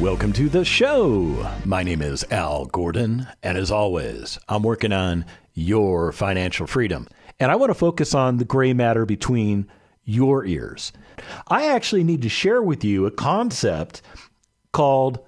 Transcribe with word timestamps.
Welcome 0.00 0.34
to 0.34 0.50
the 0.50 0.62
show. 0.62 1.50
My 1.64 1.82
name 1.82 2.02
is 2.02 2.22
Al 2.30 2.66
Gordon, 2.66 3.28
and 3.42 3.56
as 3.56 3.70
always, 3.70 4.38
I'm 4.46 4.62
working 4.62 4.92
on 4.92 5.24
your 5.54 6.12
financial 6.12 6.66
freedom. 6.66 7.08
And 7.40 7.50
I 7.50 7.56
want 7.56 7.70
to 7.70 7.74
focus 7.74 8.14
on 8.14 8.36
the 8.36 8.44
gray 8.44 8.74
matter 8.74 9.06
between 9.06 9.66
your 10.04 10.44
ears. 10.44 10.92
I 11.48 11.68
actually 11.68 12.04
need 12.04 12.20
to 12.22 12.28
share 12.28 12.60
with 12.60 12.84
you 12.84 13.06
a 13.06 13.10
concept 13.10 14.02
called 14.70 15.18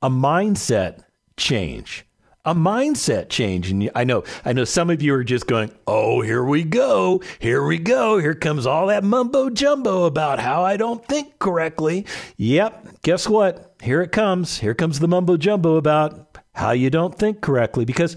a 0.00 0.08
mindset 0.08 1.02
change. 1.36 2.06
A 2.46 2.54
mindset 2.54 3.28
change. 3.28 3.70
And 3.70 3.90
I 3.94 4.04
know, 4.04 4.22
I 4.44 4.52
know 4.52 4.64
some 4.64 4.88
of 4.88 5.02
you 5.02 5.12
are 5.14 5.24
just 5.24 5.48
going, 5.48 5.72
oh, 5.86 6.20
here 6.20 6.44
we 6.44 6.62
go. 6.62 7.20
Here 7.40 7.66
we 7.66 7.78
go. 7.78 8.18
Here 8.18 8.34
comes 8.34 8.66
all 8.66 8.86
that 8.86 9.02
mumbo 9.02 9.50
jumbo 9.50 10.04
about 10.04 10.38
how 10.38 10.62
I 10.62 10.76
don't 10.76 11.04
think 11.06 11.40
correctly. 11.40 12.06
Yep. 12.36 13.02
Guess 13.02 13.28
what? 13.28 13.74
Here 13.82 14.00
it 14.00 14.12
comes. 14.12 14.58
Here 14.58 14.74
comes 14.74 15.00
the 15.00 15.08
mumbo 15.08 15.36
jumbo 15.36 15.74
about 15.74 16.38
how 16.54 16.70
you 16.70 16.88
don't 16.88 17.18
think 17.18 17.40
correctly 17.40 17.84
because 17.84 18.16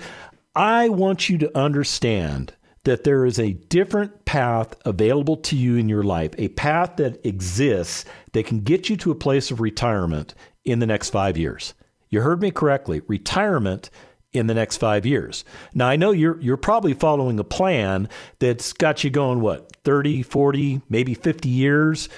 I 0.55 0.89
want 0.89 1.27
you 1.27 1.37
to 1.39 1.57
understand 1.57 2.53
that 2.83 3.03
there 3.03 3.25
is 3.25 3.39
a 3.39 3.53
different 3.53 4.25
path 4.25 4.75
available 4.85 5.37
to 5.37 5.55
you 5.55 5.75
in 5.75 5.89
your 5.89 6.03
life, 6.03 6.31
a 6.37 6.49
path 6.49 6.97
that 6.97 7.25
exists 7.25 8.05
that 8.33 8.45
can 8.45 8.59
get 8.61 8.89
you 8.89 8.97
to 8.97 9.11
a 9.11 9.15
place 9.15 9.51
of 9.51 9.59
retirement 9.59 10.35
in 10.65 10.79
the 10.79 10.87
next 10.87 11.09
five 11.09 11.37
years. 11.37 11.73
You 12.09 12.21
heard 12.21 12.41
me 12.41 12.51
correctly. 12.51 13.01
Retirement 13.07 13.89
in 14.31 14.47
the 14.47 14.53
next 14.53 14.77
five 14.77 15.05
years. 15.05 15.43
Now 15.73 15.87
I 15.87 15.95
know 15.95 16.11
you're 16.11 16.39
you're 16.41 16.57
probably 16.57 16.93
following 16.93 17.39
a 17.39 17.43
plan 17.43 18.09
that's 18.39 18.73
got 18.73 19.03
you 19.03 19.09
going 19.09 19.41
what 19.41 19.75
30, 19.83 20.23
40, 20.23 20.81
maybe 20.89 21.13
50 21.13 21.49
years 21.49 22.09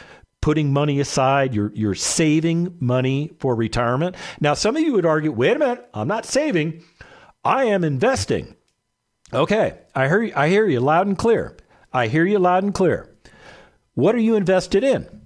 putting 0.41 0.73
money 0.73 0.99
aside, 0.99 1.53
you're 1.53 1.71
you're 1.73 1.95
saving 1.95 2.75
money 2.79 3.31
for 3.39 3.55
retirement. 3.55 4.15
Now 4.39 4.55
some 4.55 4.75
of 4.75 4.81
you 4.81 4.93
would 4.93 5.05
argue, 5.05 5.31
wait 5.31 5.55
a 5.55 5.59
minute, 5.59 5.87
I'm 5.93 6.07
not 6.07 6.25
saving, 6.25 6.83
I 7.43 7.65
am 7.65 7.83
investing. 7.83 8.55
Okay, 9.33 9.77
I 9.95 10.07
hear 10.07 10.31
I 10.35 10.49
hear 10.49 10.67
you 10.67 10.79
loud 10.81 11.07
and 11.07 11.17
clear. 11.17 11.55
I 11.93 12.07
hear 12.07 12.25
you 12.25 12.39
loud 12.39 12.63
and 12.63 12.73
clear. 12.73 13.15
What 13.93 14.15
are 14.15 14.19
you 14.19 14.35
invested 14.35 14.83
in? 14.83 15.20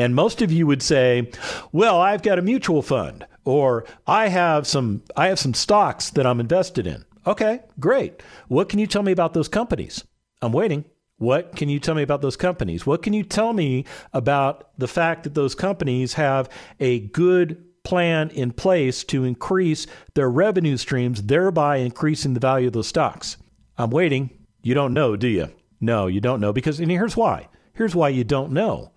And 0.00 0.14
most 0.14 0.40
of 0.40 0.50
you 0.50 0.66
would 0.66 0.80
say, 0.80 1.30
"Well, 1.72 2.00
I've 2.00 2.22
got 2.22 2.38
a 2.38 2.42
mutual 2.42 2.80
fund 2.80 3.26
or 3.44 3.84
I 4.06 4.28
have 4.28 4.66
some 4.66 5.02
I 5.14 5.26
have 5.26 5.38
some 5.38 5.52
stocks 5.52 6.08
that 6.10 6.26
I'm 6.26 6.40
invested 6.40 6.86
in." 6.86 7.04
Okay, 7.26 7.60
great. 7.78 8.22
What 8.48 8.70
can 8.70 8.78
you 8.78 8.86
tell 8.86 9.02
me 9.02 9.12
about 9.12 9.34
those 9.34 9.48
companies? 9.48 10.02
I'm 10.40 10.52
waiting. 10.52 10.86
What 11.18 11.54
can 11.54 11.68
you 11.68 11.78
tell 11.78 11.94
me 11.94 12.02
about 12.02 12.22
those 12.22 12.36
companies? 12.36 12.86
What 12.86 13.02
can 13.02 13.12
you 13.12 13.22
tell 13.22 13.52
me 13.52 13.84
about 14.14 14.70
the 14.78 14.88
fact 14.88 15.24
that 15.24 15.34
those 15.34 15.54
companies 15.54 16.14
have 16.14 16.48
a 16.80 17.00
good 17.00 17.62
plan 17.82 18.30
in 18.30 18.52
place 18.52 19.04
to 19.04 19.24
increase 19.24 19.86
their 20.14 20.30
revenue 20.30 20.78
streams, 20.78 21.24
thereby 21.24 21.76
increasing 21.76 22.32
the 22.32 22.40
value 22.40 22.68
of 22.68 22.72
those 22.72 22.88
stocks? 22.88 23.36
I'm 23.76 23.90
waiting. 23.90 24.30
You 24.62 24.72
don't 24.72 24.94
know, 24.94 25.14
do 25.14 25.28
you? 25.28 25.48
No, 25.78 26.06
you 26.06 26.22
don't 26.22 26.40
know 26.40 26.54
because, 26.54 26.80
and 26.80 26.90
here's 26.90 27.18
why. 27.18 27.48
Here's 27.74 27.94
why 27.94 28.08
you 28.08 28.24
don't 28.24 28.52
know. 28.52 28.92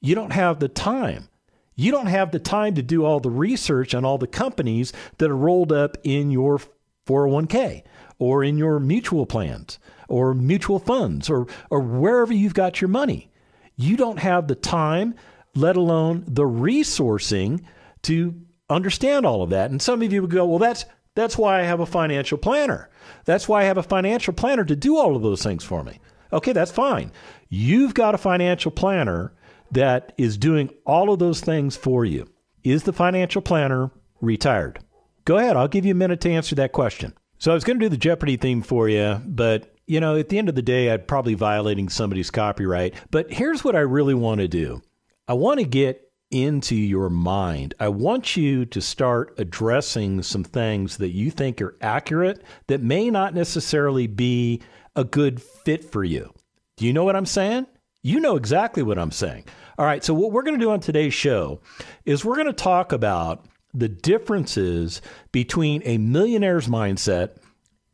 You 0.00 0.14
don't 0.14 0.32
have 0.32 0.60
the 0.60 0.68
time. 0.68 1.28
You 1.74 1.92
don't 1.92 2.06
have 2.06 2.32
the 2.32 2.40
time 2.40 2.74
to 2.74 2.82
do 2.82 3.04
all 3.04 3.20
the 3.20 3.30
research 3.30 3.94
on 3.94 4.04
all 4.04 4.18
the 4.18 4.26
companies 4.26 4.92
that 5.18 5.30
are 5.30 5.36
rolled 5.36 5.72
up 5.72 5.96
in 6.02 6.30
your 6.30 6.60
401k 7.06 7.84
or 8.18 8.42
in 8.42 8.58
your 8.58 8.80
mutual 8.80 9.26
plans 9.26 9.78
or 10.08 10.34
mutual 10.34 10.78
funds 10.78 11.30
or, 11.30 11.46
or 11.70 11.80
wherever 11.80 12.32
you've 12.32 12.54
got 12.54 12.80
your 12.80 12.88
money. 12.88 13.30
You 13.76 13.96
don't 13.96 14.18
have 14.18 14.48
the 14.48 14.56
time, 14.56 15.14
let 15.54 15.76
alone 15.76 16.24
the 16.26 16.42
resourcing 16.42 17.62
to 18.02 18.34
understand 18.68 19.24
all 19.24 19.42
of 19.42 19.50
that. 19.50 19.70
And 19.70 19.80
some 19.80 20.02
of 20.02 20.12
you 20.12 20.22
would 20.22 20.30
go, 20.30 20.44
well, 20.46 20.58
that's 20.58 20.84
that's 21.14 21.38
why 21.38 21.60
I 21.60 21.62
have 21.64 21.80
a 21.80 21.86
financial 21.86 22.38
planner. 22.38 22.90
That's 23.24 23.48
why 23.48 23.62
I 23.62 23.64
have 23.64 23.78
a 23.78 23.82
financial 23.82 24.32
planner 24.32 24.64
to 24.64 24.76
do 24.76 24.96
all 24.96 25.16
of 25.16 25.22
those 25.22 25.42
things 25.42 25.64
for 25.64 25.82
me. 25.82 25.98
Okay, 26.32 26.52
that's 26.52 26.70
fine. 26.70 27.10
You've 27.48 27.94
got 27.94 28.14
a 28.14 28.18
financial 28.18 28.70
planner 28.70 29.32
that 29.70 30.12
is 30.18 30.38
doing 30.38 30.70
all 30.86 31.12
of 31.12 31.18
those 31.18 31.40
things 31.40 31.76
for 31.76 32.04
you. 32.04 32.28
Is 32.64 32.82
the 32.84 32.92
financial 32.92 33.42
planner 33.42 33.90
retired? 34.20 34.80
Go 35.24 35.38
ahead, 35.38 35.56
I'll 35.56 35.68
give 35.68 35.84
you 35.84 35.92
a 35.92 35.96
minute 35.96 36.20
to 36.22 36.30
answer 36.30 36.54
that 36.56 36.72
question. 36.72 37.14
So 37.38 37.50
I 37.50 37.54
was 37.54 37.64
going 37.64 37.78
to 37.78 37.84
do 37.84 37.90
the 37.90 37.96
Jeopardy 37.96 38.36
theme 38.36 38.62
for 38.62 38.88
you, 38.88 39.20
but 39.24 39.74
you 39.86 40.00
know, 40.00 40.16
at 40.16 40.28
the 40.28 40.38
end 40.38 40.48
of 40.50 40.54
the 40.54 40.62
day, 40.62 40.90
I'd 40.90 41.08
probably 41.08 41.34
be 41.34 41.38
violating 41.38 41.88
somebody's 41.88 42.30
copyright. 42.30 42.94
But 43.10 43.32
here's 43.32 43.64
what 43.64 43.74
I 43.74 43.80
really 43.80 44.14
want 44.14 44.40
to 44.40 44.48
do. 44.48 44.82
I 45.26 45.32
want 45.32 45.60
to 45.60 45.66
get 45.66 46.12
into 46.30 46.74
your 46.74 47.08
mind. 47.08 47.74
I 47.80 47.88
want 47.88 48.36
you 48.36 48.66
to 48.66 48.80
start 48.82 49.34
addressing 49.38 50.22
some 50.22 50.44
things 50.44 50.98
that 50.98 51.10
you 51.10 51.30
think 51.30 51.62
are 51.62 51.76
accurate 51.80 52.42
that 52.66 52.82
may 52.82 53.10
not 53.10 53.34
necessarily 53.34 54.06
be 54.06 54.60
a 54.94 55.04
good 55.04 55.40
fit 55.40 55.84
for 55.84 56.04
you. 56.04 56.32
Do 56.76 56.86
you 56.86 56.92
know 56.92 57.04
what 57.04 57.16
I'm 57.16 57.26
saying? 57.26 57.66
You 58.08 58.20
know 58.20 58.36
exactly 58.36 58.82
what 58.82 58.98
I'm 58.98 59.10
saying. 59.10 59.44
All 59.76 59.84
right, 59.84 60.02
so 60.02 60.14
what 60.14 60.32
we're 60.32 60.42
going 60.42 60.58
to 60.58 60.64
do 60.64 60.70
on 60.70 60.80
today's 60.80 61.12
show 61.12 61.60
is 62.06 62.24
we're 62.24 62.36
going 62.36 62.46
to 62.46 62.54
talk 62.54 62.90
about 62.90 63.44
the 63.74 63.90
differences 63.90 65.02
between 65.30 65.82
a 65.84 65.98
millionaire's 65.98 66.68
mindset 66.68 67.36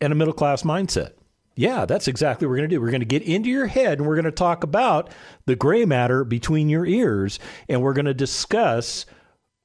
and 0.01 0.13
a 0.13 0.15
middle 0.15 0.33
class 0.33 0.63
mindset. 0.63 1.15
Yeah, 1.57 1.85
that's 1.85 2.07
exactly 2.07 2.47
what 2.47 2.51
we're 2.51 2.59
going 2.59 2.71
to 2.71 2.77
do. 2.77 2.81
We're 2.81 2.93
going 2.93 3.01
to 3.01 3.07
get 3.07 3.25
into 3.25 3.51
your 3.51 3.67
head 3.67 3.99
and 3.99 4.07
we're 4.07 4.15
going 4.15 4.25
to 4.27 4.31
talk 4.31 4.63
about 4.63 5.11
the 5.47 5.57
gray 5.57 5.85
matter 5.85 6.23
between 6.23 6.69
your 6.69 6.87
ears 6.87 7.41
and 7.69 7.83
we're 7.83 7.93
going 7.93 8.05
to 8.05 8.15
discuss 8.15 9.07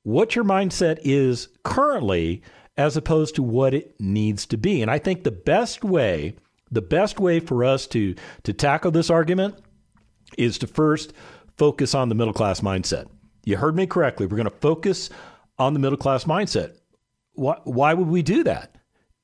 what 0.02 0.36
your 0.36 0.46
mindset 0.46 0.98
is 1.04 1.50
currently 1.64 2.42
as 2.76 2.98
opposed 2.98 3.36
to 3.36 3.44
what 3.44 3.76
it 3.76 3.94
needs 4.00 4.48
to 4.48 4.58
be. 4.58 4.81
And 4.81 4.90
I 4.90 4.98
think 4.98 5.24
the 5.24 5.30
best 5.30 5.84
way, 5.84 6.38
the 6.72 6.81
best 6.81 7.20
way 7.20 7.40
for 7.40 7.64
us 7.64 7.86
to 7.88 8.16
to 8.46 8.52
tackle 8.52 8.90
this 8.90 9.12
argument 9.12 9.56
is 10.38 10.58
to 10.60 10.68
first 10.68 11.14
focus 11.58 11.94
on 11.94 12.10
the 12.10 12.16
middle 12.16 12.34
class 12.34 12.62
mindset. 12.62 13.08
You 13.46 13.58
heard 13.58 13.76
me 13.76 13.88
correctly. 13.88 14.26
We're 14.26 14.38
going 14.38 14.50
to 14.50 14.52
focus 14.52 15.10
on 15.58 15.74
the 15.74 15.80
middle 15.80 15.98
class 15.98 16.24
mindset. 16.26 16.78
Why, 17.34 17.58
why 17.64 17.94
would 17.94 18.08
we 18.08 18.22
do 18.22 18.44
that? 18.44 18.76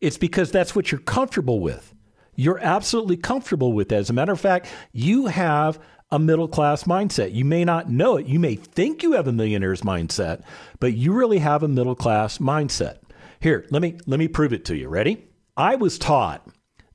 It's 0.02 0.18
because 0.18 0.52
that's 0.52 0.76
what 0.76 0.92
you're 0.92 1.02
comfortable 1.02 1.60
with. 1.60 1.94
You're 2.36 2.60
absolutely 2.60 3.18
comfortable 3.18 3.74
with 3.74 3.90
that. 3.90 4.00
As 4.00 4.10
a 4.10 4.14
matter 4.14 4.34
of 4.34 4.40
fact, 4.40 4.68
you 4.92 5.28
have 5.28 5.80
a 6.12 6.20
middle 6.20 6.48
class 6.48 6.84
mindset. 6.84 7.34
You 7.34 7.46
may 7.46 7.64
not 7.66 7.90
know 7.90 8.18
it. 8.18 8.28
You 8.28 8.40
may 8.40 8.56
think 8.56 9.04
you 9.04 9.14
have 9.14 9.28
a 9.28 9.34
millionaire's 9.34 9.82
mindset, 9.82 10.44
but 10.80 10.94
you 10.94 11.14
really 11.14 11.40
have 11.40 11.64
a 11.64 11.68
middle 11.68 11.96
class 11.96 12.38
mindset. 12.38 12.98
Here, 13.40 13.66
let 13.70 13.82
me 13.82 13.98
let 14.06 14.20
me 14.20 14.28
prove 14.28 14.54
it 14.54 14.66
to 14.66 14.76
you. 14.76 14.88
Ready? 14.88 15.26
I 15.58 15.76
was 15.76 15.98
taught 15.98 16.48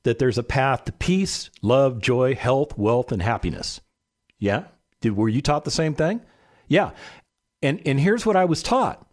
that 0.03 0.19
there's 0.19 0.37
a 0.37 0.43
path 0.43 0.85
to 0.85 0.91
peace, 0.91 1.49
love, 1.61 1.99
joy, 1.99 2.35
health, 2.35 2.77
wealth, 2.77 3.11
and 3.11 3.21
happiness. 3.21 3.81
Yeah? 4.41 4.63
Did 4.99 5.15
were 5.15 5.29
you 5.29 5.41
taught 5.41 5.63
the 5.63 5.71
same 5.71 5.93
thing? 5.93 6.19
Yeah. 6.67 6.91
And 7.61 7.79
and 7.85 7.99
here's 7.99 8.25
what 8.25 8.35
I 8.35 8.43
was 8.43 8.61
taught. 8.61 9.07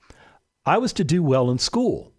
I 0.66 0.78
was 0.78 0.92
to 0.94 1.04
do 1.04 1.22
well 1.22 1.50
in 1.50 1.58
school. 1.58 2.12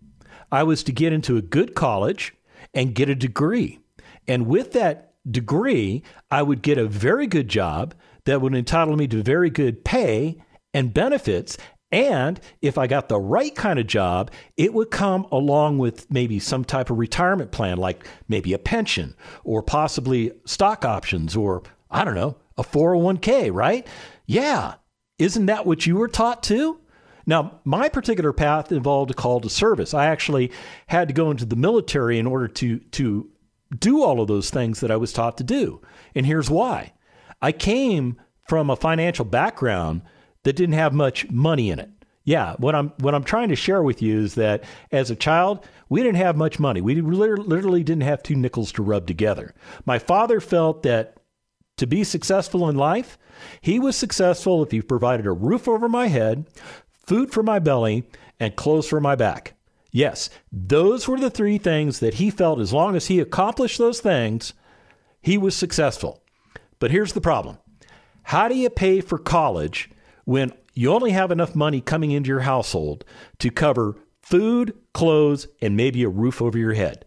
I 0.51 0.63
was 0.63 0.83
to 0.83 0.91
get 0.93 1.11
into 1.11 1.35
a 1.35 1.41
good 1.41 1.75
college 1.75 2.33
and 2.73 2.95
get 2.95 3.09
a 3.09 3.15
degree. 3.15 3.79
And 4.27 4.47
with 4.47 4.71
that 4.73 5.15
degree, 5.29 6.03
I 6.31 6.43
would 6.43 6.61
get 6.61 6.77
a 6.77 6.87
very 6.87 7.27
good 7.27 7.49
job 7.49 7.93
that 8.25 8.41
would 8.41 8.55
entitle 8.55 8.95
me 8.95 9.07
to 9.07 9.23
very 9.23 9.49
good 9.49 9.83
pay 9.83 10.41
and 10.73 10.93
benefits. 10.93 11.57
And 11.91 12.39
if 12.61 12.77
I 12.77 12.85
got 12.85 13.09
the 13.09 13.19
right 13.19 13.55
kind 13.55 13.79
of 13.79 13.87
job, 13.87 14.29
it 14.55 14.73
would 14.73 14.91
come 14.91 15.25
along 15.31 15.79
with 15.79 16.09
maybe 16.11 16.37
some 16.37 16.63
type 16.63 16.91
of 16.91 16.99
retirement 16.99 17.51
plan, 17.51 17.77
like 17.77 18.07
maybe 18.27 18.53
a 18.53 18.59
pension 18.59 19.15
or 19.43 19.63
possibly 19.63 20.31
stock 20.45 20.85
options 20.85 21.35
or, 21.35 21.63
I 21.89 22.03
don't 22.03 22.15
know, 22.15 22.35
a 22.59 22.63
401k, 22.63 23.53
right? 23.53 23.87
Yeah. 24.25 24.75
Isn't 25.17 25.47
that 25.47 25.65
what 25.65 25.85
you 25.85 25.95
were 25.95 26.07
taught 26.07 26.43
too? 26.43 26.79
Now, 27.25 27.59
my 27.63 27.89
particular 27.89 28.33
path 28.33 28.71
involved 28.71 29.11
a 29.11 29.13
call 29.13 29.39
to 29.41 29.49
service. 29.49 29.93
I 29.93 30.07
actually 30.07 30.51
had 30.87 31.07
to 31.07 31.13
go 31.13 31.31
into 31.31 31.45
the 31.45 31.55
military 31.55 32.17
in 32.17 32.27
order 32.27 32.47
to, 32.47 32.79
to 32.79 33.29
do 33.77 34.03
all 34.03 34.21
of 34.21 34.27
those 34.27 34.49
things 34.49 34.79
that 34.79 34.91
I 34.91 34.97
was 34.97 35.13
taught 35.13 35.37
to 35.37 35.43
do. 35.43 35.81
And 36.15 36.25
here's 36.25 36.49
why 36.49 36.93
I 37.41 37.51
came 37.51 38.19
from 38.47 38.69
a 38.69 38.75
financial 38.75 39.25
background 39.25 40.01
that 40.43 40.55
didn't 40.55 40.73
have 40.73 40.93
much 40.93 41.29
money 41.29 41.69
in 41.69 41.79
it. 41.79 41.89
Yeah, 42.23 42.55
what 42.57 42.75
I'm 42.75 42.89
what 42.99 43.15
I'm 43.15 43.23
trying 43.23 43.49
to 43.49 43.55
share 43.55 43.81
with 43.81 44.01
you 44.01 44.19
is 44.19 44.35
that 44.35 44.63
as 44.91 45.09
a 45.09 45.15
child, 45.15 45.65
we 45.87 46.03
didn't 46.03 46.17
have 46.17 46.35
much 46.35 46.59
money. 46.59 46.81
We 46.81 47.01
literally 47.01 47.83
didn't 47.83 48.03
have 48.03 48.21
two 48.21 48.35
nickels 48.35 48.71
to 48.73 48.83
rub 48.83 49.07
together. 49.07 49.55
My 49.85 49.99
father 49.99 50.39
felt 50.39 50.83
that 50.83 51.18
to 51.79 51.87
be 51.87 52.03
successful 52.03 52.69
in 52.69 52.75
life, 52.75 53.17
he 53.61 53.79
was 53.79 53.95
successful 53.95 54.61
if 54.63 54.71
he 54.71 54.81
provided 54.81 55.25
a 55.25 55.31
roof 55.31 55.67
over 55.67 55.89
my 55.89 56.07
head, 56.07 56.45
food 57.05 57.31
for 57.31 57.41
my 57.41 57.59
belly, 57.59 58.03
and 58.39 58.55
clothes 58.55 58.87
for 58.87 59.01
my 59.01 59.15
back. 59.15 59.55
Yes, 59.91 60.29
those 60.51 61.07
were 61.07 61.19
the 61.19 61.29
three 61.29 61.57
things 61.57 61.99
that 61.99 62.15
he 62.15 62.29
felt 62.29 62.59
as 62.59 62.71
long 62.71 62.95
as 62.95 63.07
he 63.07 63.19
accomplished 63.19 63.77
those 63.77 63.99
things, 63.99 64.53
he 65.21 65.37
was 65.37 65.55
successful. 65.55 66.21
But 66.79 66.91
here's 66.91 67.13
the 67.13 67.21
problem 67.21 67.57
how 68.23 68.47
do 68.47 68.55
you 68.55 68.69
pay 68.69 69.01
for 69.01 69.17
college 69.17 69.89
when 70.25 70.53
you 70.73 70.93
only 70.93 71.11
have 71.11 71.31
enough 71.31 71.55
money 71.55 71.81
coming 71.81 72.11
into 72.11 72.27
your 72.27 72.41
household 72.41 73.03
to 73.39 73.49
cover 73.49 73.97
food, 74.21 74.77
clothes, 74.93 75.47
and 75.61 75.75
maybe 75.75 76.03
a 76.03 76.09
roof 76.09 76.41
over 76.41 76.57
your 76.57 76.73
head? 76.73 77.05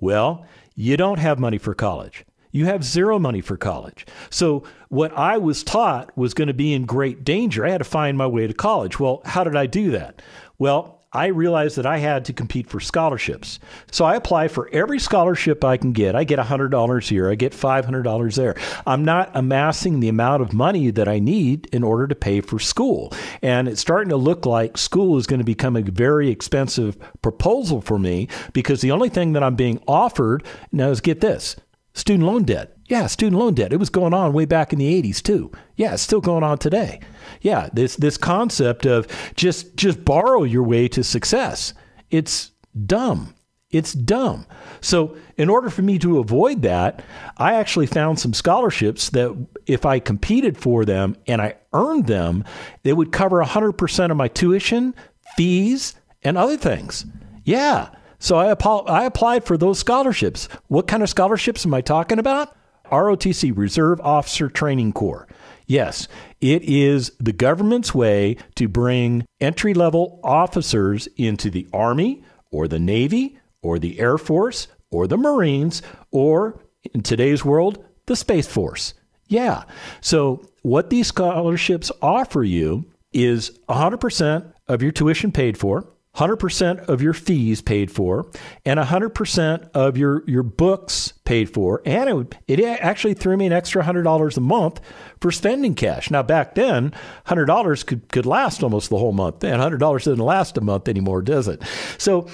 Well, 0.00 0.44
you 0.74 0.96
don't 0.96 1.18
have 1.18 1.38
money 1.38 1.58
for 1.58 1.74
college. 1.74 2.24
You 2.58 2.64
have 2.64 2.82
zero 2.82 3.20
money 3.20 3.40
for 3.40 3.56
college. 3.56 4.04
So, 4.30 4.64
what 4.88 5.16
I 5.16 5.38
was 5.38 5.62
taught 5.62 6.10
was 6.18 6.34
going 6.34 6.48
to 6.48 6.54
be 6.54 6.74
in 6.74 6.86
great 6.86 7.22
danger. 7.22 7.64
I 7.64 7.70
had 7.70 7.78
to 7.78 7.84
find 7.84 8.18
my 8.18 8.26
way 8.26 8.48
to 8.48 8.52
college. 8.52 8.98
Well, 8.98 9.22
how 9.24 9.44
did 9.44 9.54
I 9.54 9.66
do 9.66 9.92
that? 9.92 10.20
Well, 10.58 11.04
I 11.12 11.26
realized 11.26 11.76
that 11.76 11.86
I 11.86 11.98
had 11.98 12.24
to 12.24 12.32
compete 12.32 12.68
for 12.68 12.80
scholarships. 12.80 13.60
So 13.92 14.04
I 14.04 14.16
apply 14.16 14.48
for 14.48 14.68
every 14.72 14.98
scholarship 14.98 15.62
I 15.62 15.76
can 15.76 15.92
get. 15.92 16.16
I 16.16 16.24
get 16.24 16.40
$100 16.40 17.08
here, 17.08 17.30
I 17.30 17.36
get 17.36 17.52
$500 17.52 18.34
there. 18.34 18.56
I'm 18.84 19.04
not 19.04 19.30
amassing 19.34 20.00
the 20.00 20.08
amount 20.08 20.42
of 20.42 20.52
money 20.52 20.90
that 20.90 21.06
I 21.06 21.20
need 21.20 21.68
in 21.72 21.84
order 21.84 22.08
to 22.08 22.16
pay 22.16 22.40
for 22.40 22.58
school. 22.58 23.12
And 23.40 23.68
it's 23.68 23.80
starting 23.80 24.08
to 24.08 24.16
look 24.16 24.46
like 24.46 24.76
school 24.76 25.16
is 25.16 25.28
going 25.28 25.38
to 25.38 25.44
become 25.44 25.76
a 25.76 25.82
very 25.82 26.28
expensive 26.28 26.98
proposal 27.22 27.80
for 27.80 28.00
me 28.00 28.26
because 28.52 28.80
the 28.80 28.90
only 28.90 29.10
thing 29.10 29.34
that 29.34 29.44
I'm 29.44 29.54
being 29.54 29.80
offered 29.86 30.42
now 30.72 30.90
is 30.90 31.00
get 31.00 31.20
this 31.20 31.54
student 31.98 32.26
loan 32.26 32.44
debt. 32.44 32.76
Yeah, 32.86 33.06
student 33.06 33.38
loan 33.38 33.54
debt. 33.54 33.72
It 33.72 33.78
was 33.78 33.90
going 33.90 34.14
on 34.14 34.32
way 34.32 34.44
back 34.44 34.72
in 34.72 34.78
the 34.78 35.02
80s 35.02 35.22
too. 35.22 35.52
Yeah, 35.76 35.94
it's 35.94 36.02
still 36.02 36.20
going 36.20 36.44
on 36.44 36.58
today. 36.58 37.00
Yeah, 37.40 37.68
this 37.72 37.96
this 37.96 38.16
concept 38.16 38.86
of 38.86 39.06
just 39.34 39.76
just 39.76 40.04
borrow 40.04 40.44
your 40.44 40.62
way 40.62 40.88
to 40.88 41.04
success. 41.04 41.74
It's 42.10 42.52
dumb. 42.86 43.34
It's 43.70 43.92
dumb. 43.92 44.46
So, 44.80 45.16
in 45.36 45.50
order 45.50 45.68
for 45.68 45.82
me 45.82 45.98
to 45.98 46.18
avoid 46.20 46.62
that, 46.62 47.04
I 47.36 47.54
actually 47.54 47.86
found 47.86 48.18
some 48.18 48.32
scholarships 48.32 49.10
that 49.10 49.46
if 49.66 49.84
I 49.84 49.98
competed 49.98 50.56
for 50.56 50.86
them 50.86 51.16
and 51.26 51.42
I 51.42 51.56
earned 51.74 52.06
them, 52.06 52.44
they 52.82 52.94
would 52.94 53.12
cover 53.12 53.44
100% 53.44 54.10
of 54.10 54.16
my 54.16 54.28
tuition, 54.28 54.94
fees, 55.36 55.96
and 56.22 56.38
other 56.38 56.56
things. 56.56 57.04
Yeah. 57.44 57.90
So 58.18 58.36
I, 58.36 58.54
I 58.90 59.04
applied 59.04 59.44
for 59.44 59.56
those 59.56 59.78
scholarships. 59.78 60.48
What 60.66 60.86
kind 60.86 61.02
of 61.02 61.08
scholarships 61.08 61.64
am 61.64 61.74
I 61.74 61.80
talking 61.80 62.18
about? 62.18 62.54
ROTC, 62.90 63.56
Reserve 63.56 64.00
Officer 64.00 64.48
Training 64.48 64.92
Corps. 64.92 65.28
Yes, 65.66 66.08
it 66.40 66.62
is 66.62 67.12
the 67.20 67.32
government's 67.32 67.94
way 67.94 68.36
to 68.54 68.68
bring 68.68 69.26
entry 69.40 69.74
level 69.74 70.18
officers 70.24 71.06
into 71.16 71.50
the 71.50 71.68
Army 71.72 72.24
or 72.50 72.66
the 72.66 72.78
Navy 72.78 73.38
or 73.62 73.78
the 73.78 74.00
Air 74.00 74.16
Force 74.16 74.68
or 74.90 75.06
the 75.06 75.18
Marines 75.18 75.82
or, 76.10 76.58
in 76.94 77.02
today's 77.02 77.44
world, 77.44 77.84
the 78.06 78.16
Space 78.16 78.46
Force. 78.46 78.94
Yeah. 79.26 79.64
So, 80.00 80.42
what 80.62 80.88
these 80.88 81.08
scholarships 81.08 81.92
offer 82.00 82.42
you 82.42 82.90
is 83.12 83.58
100% 83.68 84.52
of 84.68 84.82
your 84.82 84.92
tuition 84.92 85.32
paid 85.32 85.58
for, 85.58 85.86
100% 86.18 86.88
of 86.88 87.00
your 87.00 87.12
fees 87.12 87.62
paid 87.62 87.90
for 87.90 88.26
and 88.64 88.80
100% 88.80 89.70
of 89.70 89.96
your, 89.96 90.24
your 90.26 90.42
books 90.42 91.12
paid 91.24 91.48
for. 91.48 91.80
And 91.84 92.34
it, 92.48 92.60
it 92.60 92.64
actually 92.80 93.14
threw 93.14 93.36
me 93.36 93.46
an 93.46 93.52
extra 93.52 93.84
$100 93.84 94.36
a 94.36 94.40
month 94.40 94.80
for 95.20 95.30
spending 95.30 95.74
cash. 95.74 96.10
Now, 96.10 96.22
back 96.22 96.56
then, 96.56 96.92
$100 97.26 97.86
could, 97.86 98.08
could 98.10 98.26
last 98.26 98.62
almost 98.64 98.90
the 98.90 98.98
whole 98.98 99.12
month. 99.12 99.44
And 99.44 99.62
$100 99.62 99.78
doesn't 99.78 100.18
last 100.18 100.58
a 100.58 100.60
month 100.60 100.88
anymore, 100.88 101.22
does 101.22 101.46
it? 101.46 101.62
So 101.98 102.28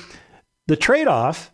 the 0.66 0.76
trade 0.76 1.06
off 1.06 1.50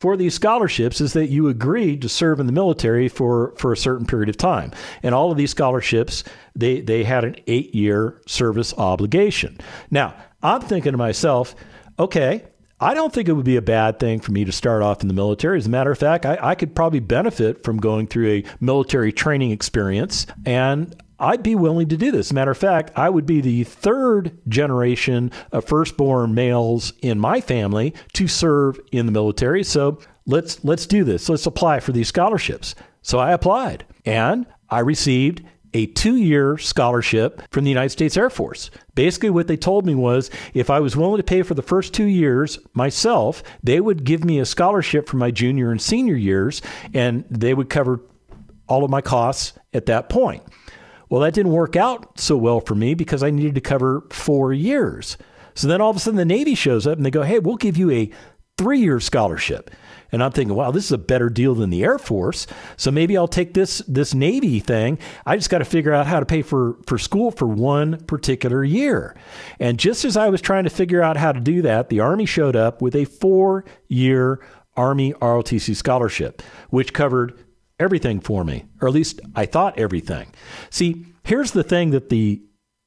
for 0.00 0.16
these 0.16 0.34
scholarships 0.34 1.00
is 1.00 1.12
that 1.14 1.28
you 1.28 1.48
agreed 1.48 2.02
to 2.02 2.08
serve 2.08 2.40
in 2.40 2.46
the 2.46 2.52
military 2.52 3.08
for, 3.08 3.54
for 3.56 3.72
a 3.72 3.76
certain 3.76 4.06
period 4.06 4.28
of 4.28 4.36
time. 4.36 4.72
And 5.02 5.14
all 5.14 5.30
of 5.30 5.36
these 5.36 5.50
scholarships, 5.50 6.24
they, 6.54 6.80
they 6.80 7.04
had 7.04 7.24
an 7.24 7.36
eight 7.46 7.74
year 7.74 8.20
service 8.26 8.74
obligation. 8.74 9.58
Now, 9.90 10.14
I'm 10.42 10.60
thinking 10.60 10.92
to 10.92 10.98
myself, 10.98 11.54
okay, 11.98 12.44
I 12.80 12.92
don't 12.92 13.12
think 13.12 13.28
it 13.28 13.32
would 13.32 13.44
be 13.44 13.56
a 13.56 13.62
bad 13.62 14.00
thing 14.00 14.20
for 14.20 14.32
me 14.32 14.44
to 14.44 14.52
start 14.52 14.82
off 14.82 15.02
in 15.02 15.08
the 15.08 15.14
military. 15.14 15.58
As 15.58 15.66
a 15.66 15.70
matter 15.70 15.90
of 15.90 15.98
fact, 15.98 16.26
I, 16.26 16.38
I 16.40 16.54
could 16.54 16.74
probably 16.74 17.00
benefit 17.00 17.62
from 17.62 17.78
going 17.78 18.06
through 18.06 18.28
a 18.28 18.44
military 18.60 19.12
training 19.12 19.52
experience, 19.52 20.26
and 20.44 20.94
I'd 21.18 21.42
be 21.42 21.54
willing 21.54 21.88
to 21.88 21.96
do 21.96 22.10
this. 22.10 22.26
As 22.26 22.30
a 22.32 22.34
matter 22.34 22.50
of 22.50 22.58
fact, 22.58 22.90
I 22.96 23.08
would 23.08 23.26
be 23.26 23.40
the 23.40 23.64
third 23.64 24.36
generation 24.48 25.30
of 25.52 25.64
firstborn 25.64 26.34
males 26.34 26.92
in 27.00 27.18
my 27.18 27.40
family 27.40 27.94
to 28.14 28.26
serve 28.26 28.78
in 28.90 29.06
the 29.06 29.12
military. 29.12 29.62
So 29.62 30.00
let's 30.26 30.64
let's 30.64 30.86
do 30.86 31.04
this. 31.04 31.28
Let's 31.28 31.46
apply 31.46 31.80
for 31.80 31.92
these 31.92 32.08
scholarships. 32.08 32.74
So 33.02 33.18
I 33.18 33.32
applied, 33.32 33.86
and 34.04 34.46
I 34.68 34.80
received 34.80 35.42
a 35.74 35.86
two 35.86 36.16
year 36.16 36.56
scholarship 36.56 37.42
from 37.50 37.64
the 37.64 37.70
United 37.70 37.90
States 37.90 38.16
Air 38.16 38.30
Force. 38.30 38.70
Basically, 38.94 39.28
what 39.28 39.48
they 39.48 39.56
told 39.56 39.84
me 39.84 39.94
was 39.94 40.30
if 40.54 40.70
I 40.70 40.80
was 40.80 40.96
willing 40.96 41.18
to 41.18 41.24
pay 41.24 41.42
for 41.42 41.54
the 41.54 41.62
first 41.62 41.92
two 41.92 42.04
years 42.04 42.58
myself, 42.72 43.42
they 43.62 43.80
would 43.80 44.04
give 44.04 44.24
me 44.24 44.38
a 44.38 44.46
scholarship 44.46 45.08
for 45.08 45.16
my 45.16 45.30
junior 45.30 45.70
and 45.70 45.82
senior 45.82 46.16
years, 46.16 46.62
and 46.94 47.24
they 47.28 47.52
would 47.52 47.68
cover 47.68 48.00
all 48.68 48.84
of 48.84 48.90
my 48.90 49.00
costs 49.00 49.52
at 49.74 49.86
that 49.86 50.08
point. 50.08 50.42
Well, 51.10 51.20
that 51.20 51.34
didn't 51.34 51.52
work 51.52 51.76
out 51.76 52.18
so 52.18 52.36
well 52.36 52.60
for 52.60 52.74
me 52.74 52.94
because 52.94 53.22
I 53.22 53.30
needed 53.30 53.54
to 53.56 53.60
cover 53.60 54.06
four 54.10 54.52
years. 54.52 55.18
So 55.54 55.68
then 55.68 55.80
all 55.80 55.90
of 55.90 55.96
a 55.96 56.00
sudden 56.00 56.16
the 56.16 56.24
Navy 56.24 56.54
shows 56.54 56.86
up 56.86 56.96
and 56.96 57.06
they 57.06 57.10
go, 57.10 57.22
hey, 57.22 57.38
we'll 57.38 57.56
give 57.56 57.76
you 57.76 57.90
a 57.90 58.10
three 58.58 58.80
year 58.80 59.00
scholarship. 59.00 59.70
And 60.12 60.22
I'm 60.22 60.30
thinking, 60.30 60.54
wow, 60.54 60.70
this 60.70 60.84
is 60.84 60.92
a 60.92 60.98
better 60.98 61.28
deal 61.28 61.56
than 61.56 61.70
the 61.70 61.82
Air 61.82 61.98
Force. 61.98 62.46
So 62.76 62.92
maybe 62.92 63.16
I'll 63.16 63.26
take 63.26 63.52
this 63.54 63.78
this 63.88 64.14
Navy 64.14 64.60
thing. 64.60 64.98
I 65.26 65.36
just 65.36 65.50
got 65.50 65.58
to 65.58 65.64
figure 65.64 65.92
out 65.92 66.06
how 66.06 66.20
to 66.20 66.26
pay 66.26 66.42
for 66.42 66.76
for 66.86 66.98
school 66.98 67.32
for 67.32 67.46
one 67.46 67.98
particular 68.04 68.62
year. 68.62 69.16
And 69.58 69.78
just 69.78 70.04
as 70.04 70.16
I 70.16 70.28
was 70.28 70.40
trying 70.40 70.64
to 70.64 70.70
figure 70.70 71.02
out 71.02 71.16
how 71.16 71.32
to 71.32 71.40
do 71.40 71.62
that, 71.62 71.88
the 71.88 72.00
Army 72.00 72.26
showed 72.26 72.54
up 72.54 72.80
with 72.80 72.94
a 72.94 73.06
four 73.06 73.64
year 73.88 74.40
Army 74.76 75.14
ROTC 75.14 75.74
scholarship, 75.74 76.42
which 76.70 76.92
covered 76.92 77.44
everything 77.80 78.20
for 78.20 78.44
me, 78.44 78.66
or 78.80 78.88
at 78.88 78.94
least 78.94 79.20
I 79.34 79.46
thought 79.46 79.78
everything. 79.78 80.32
See, 80.70 81.06
here's 81.24 81.50
the 81.50 81.64
thing 81.64 81.90
that 81.90 82.08
the 82.08 82.40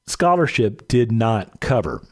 scholarship 0.05 0.87
did 0.87 1.11
not 1.11 1.59
cover 1.59 2.03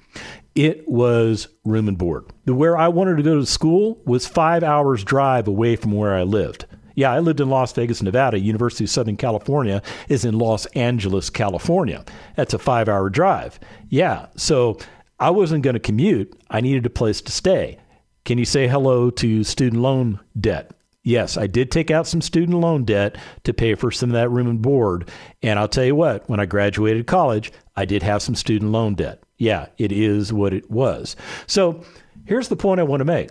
it 0.56 0.88
was 0.88 1.50
room 1.66 1.88
and 1.88 1.98
board. 1.98 2.26
Where 2.46 2.78
I 2.78 2.88
wanted 2.88 3.18
to 3.18 3.24
go 3.24 3.40
to 3.40 3.46
school 3.46 4.02
was 4.06 4.26
five 4.26 4.64
hours 4.64 5.04
drive 5.04 5.48
away 5.48 5.76
from 5.76 5.92
where 5.92 6.16
I 6.16 6.24
lived. 6.24 6.66
Yeah, 6.96 7.12
I 7.12 7.20
lived 7.20 7.42
in 7.42 7.50
Las 7.50 7.74
Vegas, 7.74 8.02
Nevada. 8.02 8.40
University 8.40 8.86
of 8.86 8.90
Southern 8.90 9.18
California 9.18 9.82
is 10.08 10.24
in 10.24 10.40
Los 10.40 10.66
Angeles, 10.68 11.30
California. 11.30 12.06
That's 12.38 12.54
a 12.54 12.58
five 12.58 12.88
hour 12.88 13.10
drive. 13.10 13.60
Yeah, 13.90 14.28
so 14.38 14.78
I 15.20 15.30
wasn't 15.30 15.64
going 15.64 15.74
to 15.74 15.80
commute. 15.82 16.34
I 16.50 16.62
needed 16.62 16.86
a 16.86 16.90
place 16.90 17.20
to 17.22 17.32
stay. 17.34 17.80
Can 18.24 18.38
you 18.38 18.46
say 18.46 18.68
hello 18.68 19.10
to 19.12 19.44
student 19.44 19.82
loan 19.82 20.22
debt? 20.40 20.72
Yes, 21.04 21.38
I 21.38 21.46
did 21.46 21.70
take 21.70 21.92
out 21.92 22.08
some 22.08 22.22
student 22.22 22.58
loan 22.58 22.86
debt 22.86 23.18
to 23.44 23.54
pay 23.54 23.76
for 23.76 23.92
some 23.92 24.10
of 24.10 24.16
that 24.16 24.32
room 24.32 24.48
and 24.48 24.62
board. 24.62 25.12
And 25.44 25.60
I'll 25.60 25.68
tell 25.68 25.86
you 25.86 25.96
what, 25.96 26.28
when 26.28 26.40
I 26.40 26.46
graduated 26.46 27.06
college, 27.06 27.52
I 27.76 27.86
did 27.86 28.04
have 28.04 28.22
some 28.22 28.36
student 28.36 28.72
loan 28.72 28.96
debt 28.96 29.26
yeah, 29.38 29.68
it 29.78 29.92
is 29.92 30.32
what 30.32 30.54
it 30.54 30.70
was. 30.72 31.16
So 31.48 31.84
here's 32.26 32.48
the 32.48 32.56
point 32.56 32.80
I 32.80 32.84
want 32.84 33.02
to 33.02 33.06
make 33.06 33.30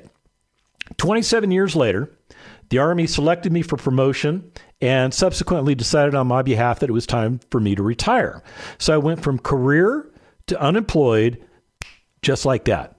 27 0.99 1.51
years 1.51 1.75
later, 1.75 2.11
the 2.69 2.79
Army 2.79 3.07
selected 3.07 3.53
me 3.53 3.63
for 3.63 3.77
promotion 3.77 4.51
and 4.81 5.15
subsequently 5.15 5.75
decided 5.75 6.15
on 6.15 6.27
my 6.27 6.43
behalf 6.43 6.81
that 6.81 6.91
it 6.91 6.93
was 6.93 7.07
time 7.07 7.41
for 7.51 7.61
me 7.61 7.75
to 7.75 7.83
retire. 7.83 8.43
So 8.79 8.95
I 8.95 8.99
went 8.99 9.23
from 9.23 9.39
career 9.39 10.11
to 10.49 10.61
unemployed 10.61 11.43
just 12.21 12.45
like 12.45 12.65
that. 12.67 12.94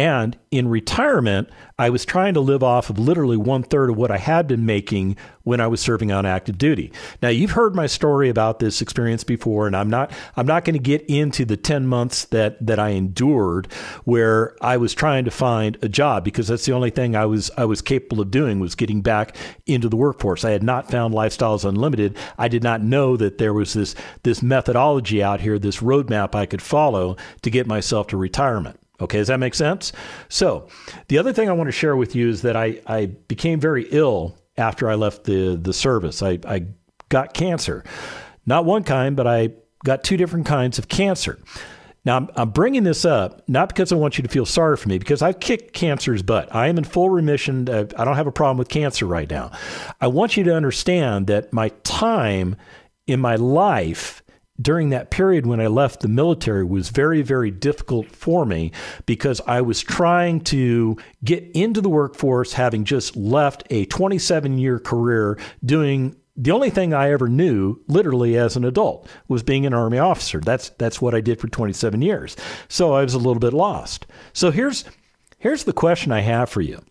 And 0.00 0.38
in 0.50 0.66
retirement, 0.68 1.50
I 1.78 1.90
was 1.90 2.06
trying 2.06 2.32
to 2.32 2.40
live 2.40 2.62
off 2.62 2.88
of 2.88 2.98
literally 2.98 3.36
one 3.36 3.62
third 3.62 3.90
of 3.90 3.98
what 3.98 4.10
I 4.10 4.16
had 4.16 4.48
been 4.48 4.64
making 4.64 5.18
when 5.42 5.60
I 5.60 5.66
was 5.66 5.82
serving 5.82 6.10
on 6.10 6.24
active 6.24 6.56
duty. 6.56 6.90
Now 7.20 7.28
you've 7.28 7.50
heard 7.50 7.74
my 7.74 7.86
story 7.86 8.30
about 8.30 8.60
this 8.60 8.80
experience 8.80 9.24
before, 9.24 9.66
and 9.66 9.76
I'm 9.76 9.90
not 9.90 10.10
I'm 10.38 10.46
not 10.46 10.64
going 10.64 10.72
to 10.72 10.82
get 10.82 11.02
into 11.02 11.44
the 11.44 11.58
10 11.58 11.86
months 11.86 12.24
that 12.26 12.66
that 12.66 12.78
I 12.78 12.90
endured 12.90 13.70
where 14.04 14.56
I 14.62 14.78
was 14.78 14.94
trying 14.94 15.26
to 15.26 15.30
find 15.30 15.76
a 15.82 15.88
job 15.88 16.24
because 16.24 16.48
that's 16.48 16.64
the 16.64 16.72
only 16.72 16.88
thing 16.88 17.14
I 17.14 17.26
was 17.26 17.50
I 17.58 17.66
was 17.66 17.82
capable 17.82 18.22
of 18.22 18.30
doing 18.30 18.58
was 18.58 18.74
getting 18.74 19.02
back 19.02 19.36
into 19.66 19.90
the 19.90 19.96
workforce. 19.98 20.46
I 20.46 20.52
had 20.52 20.62
not 20.62 20.90
found 20.90 21.12
Lifestyles 21.12 21.68
Unlimited. 21.68 22.16
I 22.38 22.48
did 22.48 22.62
not 22.62 22.80
know 22.80 23.18
that 23.18 23.36
there 23.36 23.52
was 23.52 23.74
this 23.74 23.94
this 24.22 24.42
methodology 24.42 25.22
out 25.22 25.42
here, 25.42 25.58
this 25.58 25.80
roadmap 25.80 26.34
I 26.34 26.46
could 26.46 26.62
follow 26.62 27.18
to 27.42 27.50
get 27.50 27.66
myself 27.66 28.06
to 28.06 28.16
retirement. 28.16 28.79
Okay, 29.00 29.18
does 29.18 29.28
that 29.28 29.40
make 29.40 29.54
sense? 29.54 29.92
So, 30.28 30.68
the 31.08 31.18
other 31.18 31.32
thing 31.32 31.48
I 31.48 31.52
want 31.52 31.68
to 31.68 31.72
share 31.72 31.96
with 31.96 32.14
you 32.14 32.28
is 32.28 32.42
that 32.42 32.56
I, 32.56 32.80
I 32.86 33.06
became 33.06 33.60
very 33.60 33.86
ill 33.90 34.36
after 34.56 34.90
I 34.90 34.94
left 34.94 35.24
the, 35.24 35.56
the 35.56 35.72
service. 35.72 36.22
I, 36.22 36.38
I 36.46 36.66
got 37.08 37.34
cancer. 37.34 37.84
Not 38.46 38.64
one 38.64 38.84
kind, 38.84 39.16
but 39.16 39.26
I 39.26 39.50
got 39.84 40.04
two 40.04 40.16
different 40.16 40.46
kinds 40.46 40.78
of 40.78 40.88
cancer. 40.88 41.38
Now, 42.04 42.16
I'm, 42.16 42.30
I'm, 42.34 42.50
bringing 42.50 42.82
this 42.82 43.04
up 43.04 43.46
not 43.46 43.68
because 43.68 43.92
I 43.92 43.96
want 43.96 44.16
you 44.16 44.22
to 44.22 44.28
feel 44.28 44.46
sorry 44.46 44.76
for 44.76 44.88
me, 44.88 44.98
because 44.98 45.20
I've 45.20 45.38
kicked 45.38 45.74
cancer's 45.74 46.22
butt. 46.22 46.54
I 46.54 46.68
am 46.68 46.78
in 46.78 46.84
full 46.84 47.10
remission. 47.10 47.68
Uh, 47.68 47.86
I 47.96 48.04
don't 48.04 48.16
have 48.16 48.26
a 48.26 48.32
problem 48.32 48.56
with 48.56 48.68
cancer 48.68 49.06
right 49.06 49.28
now. 49.28 49.50
I 50.00 50.06
want 50.06 50.36
you 50.36 50.44
to 50.44 50.54
understand 50.54 51.26
that 51.26 51.52
my 51.52 51.68
time 51.84 52.56
in 53.06 53.20
my 53.20 53.36
life 53.36 54.22
during 54.60 54.90
that 54.90 55.10
period 55.10 55.46
when 55.46 55.60
I 55.60 55.66
left 55.66 56.00
the 56.00 56.08
military 56.08 56.64
was 56.64 56.90
very, 56.90 57.22
very 57.22 57.50
difficult 57.50 58.10
for 58.10 58.44
me 58.44 58.72
because 59.06 59.40
I 59.46 59.60
was 59.60 59.80
trying 59.80 60.40
to 60.42 60.96
get 61.24 61.44
into 61.54 61.80
the 61.80 61.88
workforce, 61.88 62.52
having 62.52 62.84
just 62.84 63.16
left 63.16 63.62
a 63.70 63.84
27 63.86 64.58
year 64.58 64.78
career 64.78 65.38
doing 65.64 66.16
the 66.36 66.52
only 66.52 66.70
thing 66.70 66.94
I 66.94 67.10
ever 67.10 67.28
knew, 67.28 67.80
literally 67.86 68.38
as 68.38 68.56
an 68.56 68.64
adult, 68.64 69.08
was 69.28 69.42
being 69.42 69.66
an 69.66 69.74
army 69.74 69.98
officer. 69.98 70.40
That's 70.40 70.70
that's 70.70 71.00
what 71.00 71.14
I 71.14 71.20
did 71.20 71.38
for 71.38 71.48
27 71.48 72.00
years. 72.00 72.36
So 72.68 72.94
I 72.94 73.02
was 73.02 73.14
a 73.14 73.18
little 73.18 73.40
bit 73.40 73.52
lost. 73.52 74.06
So 74.32 74.50
here's 74.50 74.84
here's 75.38 75.64
the 75.64 75.72
question 75.72 76.12
I 76.12 76.20
have 76.20 76.48
for 76.48 76.62
you. 76.62 76.82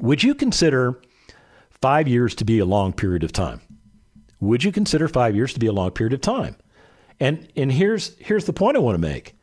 Would 0.00 0.22
you 0.22 0.34
consider 0.34 1.00
5 1.70 2.08
years 2.08 2.34
to 2.36 2.44
be 2.44 2.60
a 2.60 2.64
long 2.64 2.92
period 2.92 3.24
of 3.24 3.32
time? 3.32 3.60
Would 4.40 4.64
you 4.64 4.70
consider 4.72 5.08
5 5.08 5.34
years 5.34 5.52
to 5.54 5.60
be 5.60 5.66
a 5.66 5.72
long 5.72 5.90
period 5.90 6.12
of 6.12 6.20
time? 6.20 6.56
And 7.20 7.48
and 7.56 7.70
here's 7.72 8.16
here's 8.18 8.44
the 8.44 8.52
point 8.52 8.76
I 8.76 8.80
want 8.80 8.94
to 8.94 9.00
make. 9.00 9.34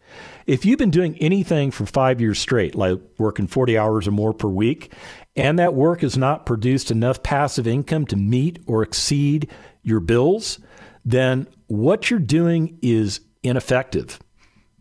If 0.48 0.66
you've 0.66 0.80
been 0.80 0.90
doing 0.90 1.16
anything 1.20 1.70
for 1.70 1.86
5 1.86 2.20
years 2.20 2.40
straight, 2.40 2.74
like 2.74 3.00
working 3.20 3.46
40 3.46 3.78
hours 3.78 4.08
or 4.08 4.12
more 4.12 4.34
per 4.34 4.48
week, 4.48 4.92
and 5.36 5.60
that 5.60 5.76
work 5.76 6.02
has 6.02 6.18
not 6.18 6.48
produced 6.48 6.90
enough 6.90 7.22
passive 7.22 7.68
income 7.68 8.06
to 8.08 8.16
meet 8.16 8.60
or 8.66 8.82
exceed 8.82 9.50
your 9.84 10.00
bills, 10.00 10.60
then 11.06 11.48
what 11.68 12.10
you're 12.10 12.20
doing 12.20 12.80
is 12.82 13.22
ineffective 13.44 14.20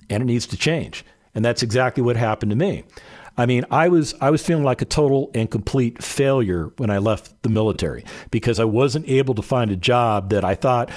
and 0.08 0.22
it 0.22 0.26
needs 0.26 0.46
to 0.46 0.56
change. 0.56 1.04
And 1.34 1.44
that's 1.44 1.62
exactly 1.62 2.02
what 2.02 2.16
happened 2.16 2.50
to 2.50 2.56
me. 2.56 2.84
I 3.36 3.46
mean, 3.46 3.64
I 3.70 3.88
was 3.88 4.14
I 4.20 4.30
was 4.30 4.44
feeling 4.44 4.64
like 4.64 4.82
a 4.82 4.84
total 4.84 5.30
and 5.32 5.48
complete 5.48 6.02
failure 6.02 6.72
when 6.78 6.90
I 6.90 6.98
left 6.98 7.42
the 7.42 7.48
military 7.48 8.04
because 8.32 8.58
I 8.58 8.64
wasn't 8.64 9.08
able 9.08 9.34
to 9.36 9.42
find 9.42 9.70
a 9.70 9.76
job 9.76 10.30
that 10.30 10.44
I 10.44 10.56
thought 10.56 10.90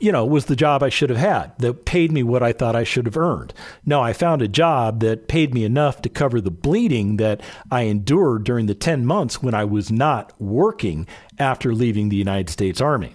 you 0.00 0.10
know, 0.10 0.24
was 0.24 0.46
the 0.46 0.56
job 0.56 0.82
I 0.82 0.88
should 0.88 1.10
have 1.10 1.18
had 1.18 1.56
that 1.58 1.84
paid 1.84 2.10
me 2.10 2.22
what 2.22 2.42
I 2.42 2.52
thought 2.52 2.74
I 2.74 2.84
should 2.84 3.04
have 3.04 3.18
earned. 3.18 3.52
No, 3.84 4.00
I 4.00 4.14
found 4.14 4.40
a 4.40 4.48
job 4.48 5.00
that 5.00 5.28
paid 5.28 5.52
me 5.52 5.62
enough 5.62 6.00
to 6.02 6.08
cover 6.08 6.40
the 6.40 6.50
bleeding 6.50 7.18
that 7.18 7.42
I 7.70 7.82
endured 7.82 8.44
during 8.44 8.66
the 8.66 8.74
10 8.74 9.04
months 9.04 9.42
when 9.42 9.54
I 9.54 9.64
was 9.64 9.92
not 9.92 10.32
working 10.40 11.06
after 11.38 11.74
leaving 11.74 12.08
the 12.08 12.16
United 12.16 12.48
States 12.48 12.80
Army. 12.80 13.14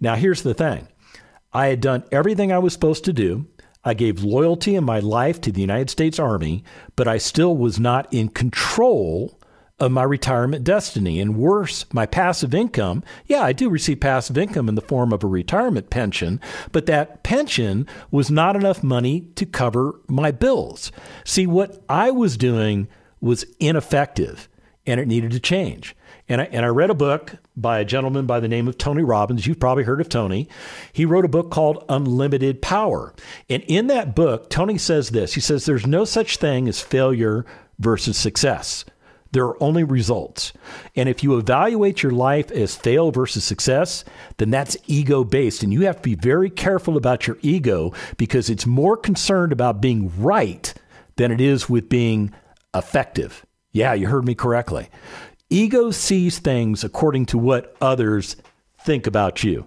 Now, 0.00 0.14
here's 0.16 0.42
the 0.42 0.54
thing 0.54 0.88
I 1.52 1.66
had 1.66 1.80
done 1.82 2.04
everything 2.10 2.50
I 2.50 2.58
was 2.58 2.72
supposed 2.72 3.04
to 3.04 3.12
do. 3.12 3.46
I 3.84 3.94
gave 3.94 4.24
loyalty 4.24 4.74
in 4.74 4.84
my 4.84 4.98
life 4.98 5.40
to 5.42 5.52
the 5.52 5.60
United 5.60 5.90
States 5.90 6.18
Army, 6.18 6.64
but 6.96 7.06
I 7.06 7.18
still 7.18 7.56
was 7.56 7.78
not 7.78 8.12
in 8.12 8.30
control 8.30 9.35
of 9.78 9.92
my 9.92 10.02
retirement 10.02 10.64
destiny. 10.64 11.20
And 11.20 11.36
worse, 11.36 11.84
my 11.92 12.06
passive 12.06 12.54
income. 12.54 13.02
Yeah, 13.26 13.42
I 13.42 13.52
do 13.52 13.68
receive 13.68 14.00
passive 14.00 14.38
income 14.38 14.68
in 14.68 14.74
the 14.74 14.80
form 14.80 15.12
of 15.12 15.22
a 15.22 15.26
retirement 15.28 15.90
pension, 15.90 16.40
but 16.72 16.86
that 16.86 17.22
pension 17.22 17.86
was 18.10 18.30
not 18.30 18.56
enough 18.56 18.82
money 18.82 19.28
to 19.36 19.44
cover 19.44 20.00
my 20.08 20.30
bills. 20.30 20.92
See, 21.24 21.46
what 21.46 21.82
I 21.88 22.10
was 22.10 22.36
doing 22.36 22.88
was 23.20 23.44
ineffective 23.60 24.48
and 24.86 25.00
it 25.00 25.08
needed 25.08 25.32
to 25.32 25.40
change. 25.40 25.96
And 26.28 26.40
I, 26.40 26.44
and 26.46 26.64
I 26.64 26.68
read 26.68 26.90
a 26.90 26.94
book 26.94 27.36
by 27.56 27.78
a 27.78 27.84
gentleman 27.84 28.26
by 28.26 28.40
the 28.40 28.48
name 28.48 28.66
of 28.68 28.78
Tony 28.78 29.02
Robbins. 29.02 29.46
You've 29.46 29.60
probably 29.60 29.84
heard 29.84 30.00
of 30.00 30.08
Tony. 30.08 30.48
He 30.92 31.04
wrote 31.04 31.24
a 31.24 31.28
book 31.28 31.50
called 31.50 31.84
Unlimited 31.88 32.62
Power. 32.62 33.14
And 33.48 33.62
in 33.64 33.88
that 33.88 34.14
book, 34.14 34.50
Tony 34.50 34.78
says 34.78 35.10
this 35.10 35.34
He 35.34 35.40
says, 35.40 35.66
There's 35.66 35.86
no 35.86 36.04
such 36.04 36.38
thing 36.38 36.68
as 36.68 36.80
failure 36.80 37.44
versus 37.78 38.16
success. 38.16 38.84
There 39.32 39.44
are 39.44 39.62
only 39.62 39.84
results. 39.84 40.52
And 40.94 41.08
if 41.08 41.22
you 41.22 41.36
evaluate 41.36 42.02
your 42.02 42.12
life 42.12 42.50
as 42.50 42.76
fail 42.76 43.10
versus 43.10 43.44
success, 43.44 44.04
then 44.38 44.50
that's 44.50 44.76
ego 44.86 45.24
based. 45.24 45.62
And 45.62 45.72
you 45.72 45.82
have 45.82 45.96
to 45.96 46.02
be 46.02 46.14
very 46.14 46.50
careful 46.50 46.96
about 46.96 47.26
your 47.26 47.38
ego 47.42 47.92
because 48.16 48.48
it's 48.48 48.66
more 48.66 48.96
concerned 48.96 49.52
about 49.52 49.80
being 49.80 50.12
right 50.20 50.72
than 51.16 51.32
it 51.32 51.40
is 51.40 51.68
with 51.68 51.88
being 51.88 52.32
effective. 52.74 53.44
Yeah, 53.72 53.94
you 53.94 54.06
heard 54.06 54.24
me 54.24 54.34
correctly. 54.34 54.88
Ego 55.50 55.90
sees 55.90 56.38
things 56.38 56.82
according 56.82 57.26
to 57.26 57.38
what 57.38 57.76
others 57.80 58.36
think 58.80 59.06
about 59.06 59.44
you. 59.44 59.66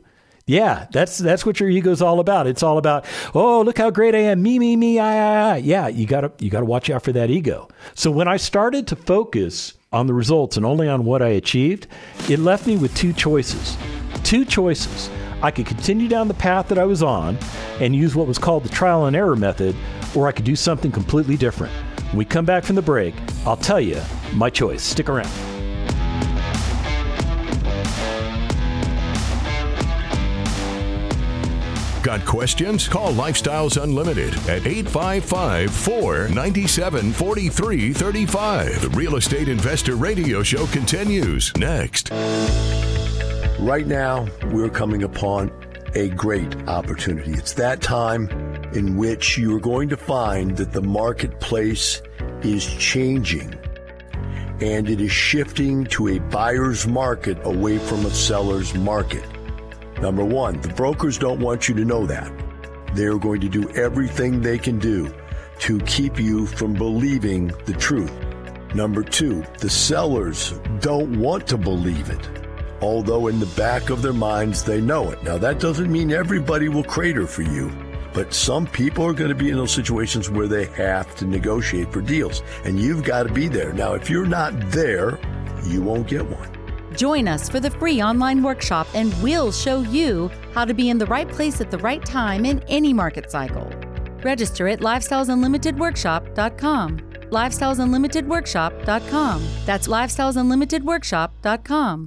Yeah, 0.50 0.88
that's 0.91 1.20
that's 1.20 1.46
what 1.46 1.60
your 1.60 1.70
ego's 1.70 2.01
all 2.01 2.20
about. 2.20 2.48
It's 2.48 2.63
all 2.63 2.79
about, 2.79 3.06
oh, 3.36 3.62
look 3.62 3.77
how 3.77 3.91
great 3.91 4.15
I 4.15 4.22
am, 4.22 4.41
me, 4.41 4.58
me, 4.58 4.75
me, 4.75 4.98
I, 4.98 5.13
I, 5.13 5.53
I. 5.53 5.58
Yeah, 5.58 5.88
you 5.89 6.08
gotta 6.08 6.32
you 6.39 6.50
gotta 6.50 6.65
watch 6.65 6.89
out 6.89 7.03
for 7.03 7.12
that 7.12 7.29
ego. 7.29 7.68
So 7.94 8.10
when 8.10 8.27
I 8.27 8.38
started 8.38 8.88
to 8.88 8.96
focus 8.96 9.75
on 9.94 10.08
the 10.08 10.13
results 10.15 10.58
and 10.58 10.65
only 10.65 10.88
on 10.88 11.06
what 11.06 11.22
I 11.22 11.27
achieved, 11.27 11.86
it 12.27 12.39
left 12.39 12.65
me 12.65 12.77
with 12.77 12.96
two 12.96 13.13
choices. 13.13 13.77
Two 14.24 14.44
choices. 14.44 15.12
I 15.44 15.51
could 15.51 15.68
continue 15.68 16.08
down 16.08 16.27
the 16.27 16.34
path 16.34 16.68
that 16.70 16.79
I 16.79 16.86
was 16.86 17.03
on 17.03 17.38
and 17.79 17.96
use 17.96 18.15
what 18.15 18.25
was 18.25 18.39
called 18.39 18.63
the 18.63 18.70
trial 18.70 19.06
and 19.06 19.15
error 19.15 19.36
method, 19.36 19.75
or 20.15 20.27
I 20.27 20.32
could 20.32 20.46
do 20.46 20.56
something 20.56 20.91
completely 20.91 21.38
different. 21.38 21.74
When 22.10 22.18
we 22.18 22.25
come 22.25 22.46
back 22.46 22.63
from 22.63 22.75
the 22.75 22.82
break, 22.82 23.13
I'll 23.46 23.56
tell 23.56 23.79
you 23.79 24.01
my 24.34 24.50
choice. 24.50 24.82
Stick 24.82 25.10
around. 25.10 25.29
Got 32.10 32.25
questions? 32.25 32.88
Call 32.88 33.13
Lifestyles 33.13 33.80
Unlimited 33.80 34.34
at 34.50 34.66
855 34.66 35.70
497 35.70 37.12
4335. 37.12 38.82
The 38.82 38.89
Real 38.98 39.18
Estate 39.18 39.48
Investor 39.48 39.94
Radio 39.94 40.42
Show 40.42 40.66
continues 40.66 41.56
next. 41.56 42.10
Right 43.60 43.86
now, 43.86 44.28
we're 44.46 44.72
coming 44.72 45.04
upon 45.04 45.51
a 45.94 46.10
great 46.10 46.68
opportunity. 46.68 47.34
It's 47.34 47.54
that 47.54 47.80
time 47.84 48.28
in 48.74 48.98
which 48.98 49.38
you're 49.38 49.60
going 49.60 49.89
to 49.89 49.98
find 49.98 50.58
that 50.58 50.72
the 50.72 50.82
marketplace 50.82 52.01
is 52.42 52.66
changing 52.66 53.54
and 54.62 54.89
it 54.89 55.00
is 55.00 55.12
shifting 55.12 55.86
to 55.86 56.08
a 56.08 56.18
buyer's 56.18 56.88
market 56.88 57.38
away 57.44 57.78
from 57.78 58.04
a 58.08 58.10
seller's 58.10 58.74
market. 58.74 59.24
Number 60.01 60.24
one, 60.24 60.62
the 60.62 60.70
brokers 60.70 61.18
don't 61.18 61.41
want 61.41 61.68
you 61.68 61.75
to 61.75 61.84
know 61.84 62.06
that. 62.06 62.32
They're 62.94 63.18
going 63.18 63.41
to 63.41 63.50
do 63.50 63.70
everything 63.72 64.41
they 64.41 64.58
can 64.58 64.79
do 64.79 65.13
to 65.60 65.79
keep 65.82 66.20
you 66.20 66.46
from 66.46 66.74
believing 66.74 67.48
the 67.65 67.74
truth. 67.74 68.12
Number 68.74 69.03
two, 69.03 69.44
the 69.60 69.70
sellers 69.70 70.51
don't 70.79 71.20
want 71.20 71.48
to 71.48 71.58
believe 71.58 72.10
it, 72.10 72.29
although 72.82 73.27
in 73.27 73.39
the 73.39 73.46
back 73.58 73.89
of 73.89 74.01
their 74.01 74.13
minds 74.13 74.63
they 74.63 74.79
know 74.79 75.10
it. 75.10 75.22
Now, 75.24 75.38
that 75.38 75.60
doesn't 75.60 75.91
mean 75.91 76.12
everybody 76.12 76.70
will 76.70 76.84
crater 76.84 77.27
for 77.27 77.41
you, 77.41 77.70
but 78.13 78.34
some 78.34 78.68
people 78.68 79.06
are 79.06 79.13
going 79.13 79.29
to 79.29 79.36
be 79.36 79.50
in 79.50 79.58
those 79.58 79.74
situations 79.74 80.29
where 80.29 80.48
they 80.48 80.65
have 80.65 81.13
to 81.18 81.25
negotiate 81.25 81.91
for 81.91 82.01
deals, 82.01 82.41
and 82.63 82.79
you've 82.79 83.03
got 83.03 83.24
to 83.24 83.34
be 83.34 83.48
there. 83.48 83.74
Now, 83.74 83.94
if 83.94 84.10
you're 84.10 84.25
not 84.25 84.53
there, 84.72 85.20
you 85.65 85.82
won't 85.82 86.08
get 86.08 86.25
one. 86.25 86.59
Join 87.00 87.27
us 87.29 87.48
for 87.48 87.62
the 87.62 87.72
free 87.72 88.01
online 88.01 88.44
workshop, 88.44 88.86
and 88.94 89.15
we'll 89.24 89.53
show 89.53 89.84
you 89.84 90.29
how 90.53 90.65
to 90.65 90.74
be 90.74 90.89
in 90.89 90.98
the 90.98 91.06
right 91.06 91.29
place 91.29 91.62
at 91.62 91.72
the 91.72 91.77
right 91.77 92.06
time 92.06 92.46
in 92.46 92.62
any 92.68 92.91
market 92.91 93.32
cycle. 93.32 93.72
Register 94.22 94.68
at 94.68 94.82
lifestylesunlimitedworkshop.com. 94.82 96.98
Lifestylesunlimitedworkshop.com. 97.29 99.48
That's 99.65 99.88
lifestylesunlimitedworkshop.com. 99.88 102.06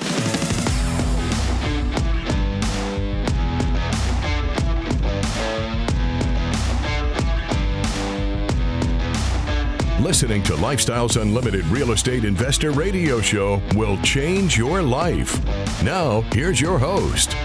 Listening 10.02 10.42
to 10.42 10.54
Lifestyles 10.54 11.20
Unlimited 11.22 11.64
Real 11.66 11.92
Estate 11.92 12.24
Investor 12.24 12.72
Radio 12.72 13.20
Show 13.20 13.62
will 13.76 13.96
change 14.02 14.58
your 14.58 14.82
life. 14.82 15.40
Now, 15.84 16.22
here's 16.32 16.60
your 16.60 16.76
host. 16.76 17.36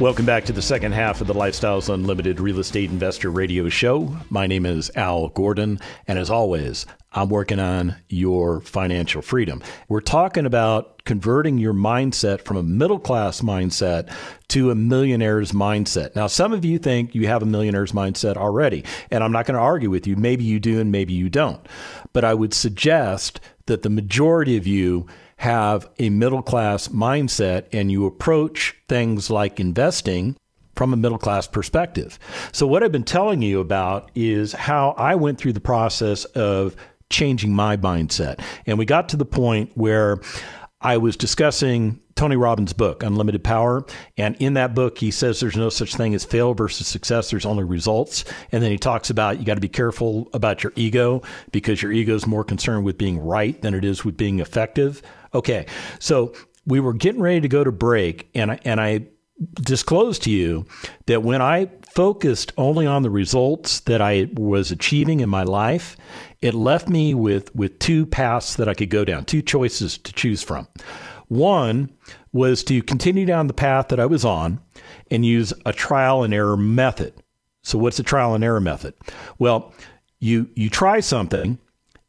Welcome 0.00 0.24
back 0.24 0.46
to 0.46 0.54
the 0.54 0.62
second 0.62 0.92
half 0.92 1.20
of 1.20 1.26
the 1.26 1.34
Lifestyles 1.34 1.92
Unlimited 1.92 2.40
Real 2.40 2.60
Estate 2.60 2.88
Investor 2.88 3.30
Radio 3.30 3.68
Show. 3.68 4.16
My 4.30 4.46
name 4.46 4.64
is 4.64 4.90
Al 4.96 5.28
Gordon, 5.28 5.78
and 6.08 6.18
as 6.18 6.30
always, 6.30 6.86
I'm 7.12 7.28
working 7.28 7.60
on 7.60 7.96
your 8.08 8.62
financial 8.62 9.20
freedom. 9.20 9.62
We're 9.86 10.00
talking 10.00 10.46
about 10.46 10.93
converting 11.04 11.58
your 11.58 11.74
mindset 11.74 12.40
from 12.40 12.56
a 12.56 12.62
middle 12.62 12.98
class 12.98 13.40
mindset 13.42 14.12
to 14.48 14.70
a 14.70 14.74
millionaire's 14.74 15.52
mindset. 15.52 16.14
Now, 16.16 16.26
some 16.26 16.52
of 16.52 16.64
you 16.64 16.78
think 16.78 17.14
you 17.14 17.26
have 17.26 17.42
a 17.42 17.46
millionaire's 17.46 17.92
mindset 17.92 18.36
already, 18.36 18.84
and 19.10 19.22
I'm 19.22 19.32
not 19.32 19.46
going 19.46 19.56
to 19.56 19.60
argue 19.60 19.90
with 19.90 20.06
you. 20.06 20.16
Maybe 20.16 20.44
you 20.44 20.58
do, 20.58 20.80
and 20.80 20.90
maybe 20.90 21.12
you 21.12 21.28
don't. 21.28 21.64
But 22.12 22.24
I 22.24 22.34
would 22.34 22.54
suggest 22.54 23.40
that 23.66 23.82
the 23.82 23.90
majority 23.90 24.56
of 24.56 24.66
you 24.66 25.06
have 25.38 25.88
a 25.98 26.10
middle 26.10 26.42
class 26.42 26.88
mindset 26.88 27.66
and 27.72 27.90
you 27.90 28.06
approach 28.06 28.74
things 28.88 29.30
like 29.30 29.60
investing 29.60 30.36
from 30.74 30.92
a 30.92 30.96
middle 30.96 31.18
class 31.18 31.46
perspective. 31.46 32.18
So, 32.52 32.66
what 32.66 32.82
I've 32.82 32.92
been 32.92 33.04
telling 33.04 33.42
you 33.42 33.60
about 33.60 34.10
is 34.14 34.52
how 34.52 34.94
I 34.96 35.14
went 35.16 35.38
through 35.38 35.52
the 35.52 35.60
process 35.60 36.24
of 36.24 36.76
changing 37.10 37.54
my 37.54 37.76
mindset. 37.76 38.40
And 38.66 38.78
we 38.78 38.86
got 38.86 39.08
to 39.10 39.16
the 39.16 39.24
point 39.24 39.70
where 39.74 40.20
I 40.84 40.98
was 40.98 41.16
discussing 41.16 41.98
Tony 42.14 42.36
Robbins' 42.36 42.74
book, 42.74 43.02
Unlimited 43.02 43.42
Power. 43.42 43.84
And 44.18 44.36
in 44.36 44.54
that 44.54 44.74
book, 44.74 44.98
he 44.98 45.10
says 45.10 45.40
there's 45.40 45.56
no 45.56 45.70
such 45.70 45.96
thing 45.96 46.14
as 46.14 46.24
fail 46.24 46.52
versus 46.52 46.86
success, 46.86 47.30
there's 47.30 47.46
only 47.46 47.64
results. 47.64 48.24
And 48.52 48.62
then 48.62 48.70
he 48.70 48.76
talks 48.76 49.08
about 49.08 49.38
you 49.38 49.46
got 49.46 49.54
to 49.54 49.60
be 49.60 49.68
careful 49.68 50.28
about 50.34 50.62
your 50.62 50.74
ego 50.76 51.22
because 51.50 51.82
your 51.82 51.90
ego 51.90 52.14
is 52.14 52.26
more 52.26 52.44
concerned 52.44 52.84
with 52.84 52.98
being 52.98 53.18
right 53.18 53.60
than 53.62 53.72
it 53.74 53.84
is 53.84 54.04
with 54.04 54.16
being 54.16 54.40
effective. 54.40 55.02
Okay, 55.34 55.66
so 55.98 56.34
we 56.66 56.80
were 56.80 56.92
getting 56.92 57.20
ready 57.20 57.40
to 57.40 57.48
go 57.48 57.64
to 57.64 57.72
break, 57.72 58.28
and 58.34 58.52
I, 58.52 58.60
and 58.64 58.80
I 58.80 59.06
disclosed 59.54 60.22
to 60.24 60.30
you 60.30 60.66
that 61.06 61.22
when 61.22 61.42
I 61.42 61.70
focused 61.94 62.52
only 62.56 62.86
on 62.86 63.02
the 63.02 63.10
results 63.10 63.80
that 63.80 64.00
I 64.00 64.28
was 64.34 64.70
achieving 64.70 65.20
in 65.20 65.28
my 65.28 65.42
life, 65.44 65.96
it 66.40 66.54
left 66.54 66.88
me 66.88 67.14
with 67.14 67.54
with 67.54 67.78
two 67.78 68.06
paths 68.06 68.56
that 68.56 68.68
I 68.68 68.74
could 68.74 68.90
go 68.90 69.04
down, 69.04 69.24
two 69.24 69.42
choices 69.42 69.98
to 69.98 70.12
choose 70.12 70.42
from. 70.42 70.68
One 71.28 71.90
was 72.32 72.64
to 72.64 72.82
continue 72.82 73.24
down 73.24 73.46
the 73.46 73.54
path 73.54 73.88
that 73.88 74.00
I 74.00 74.06
was 74.06 74.24
on 74.24 74.60
and 75.10 75.24
use 75.24 75.52
a 75.64 75.72
trial 75.72 76.22
and 76.22 76.34
error 76.34 76.56
method. 76.56 77.14
So 77.62 77.78
what's 77.78 77.98
a 77.98 78.02
trial 78.02 78.34
and 78.34 78.44
error 78.44 78.60
method? 78.60 78.94
Well, 79.38 79.72
you 80.18 80.48
you 80.54 80.68
try 80.68 81.00
something 81.00 81.58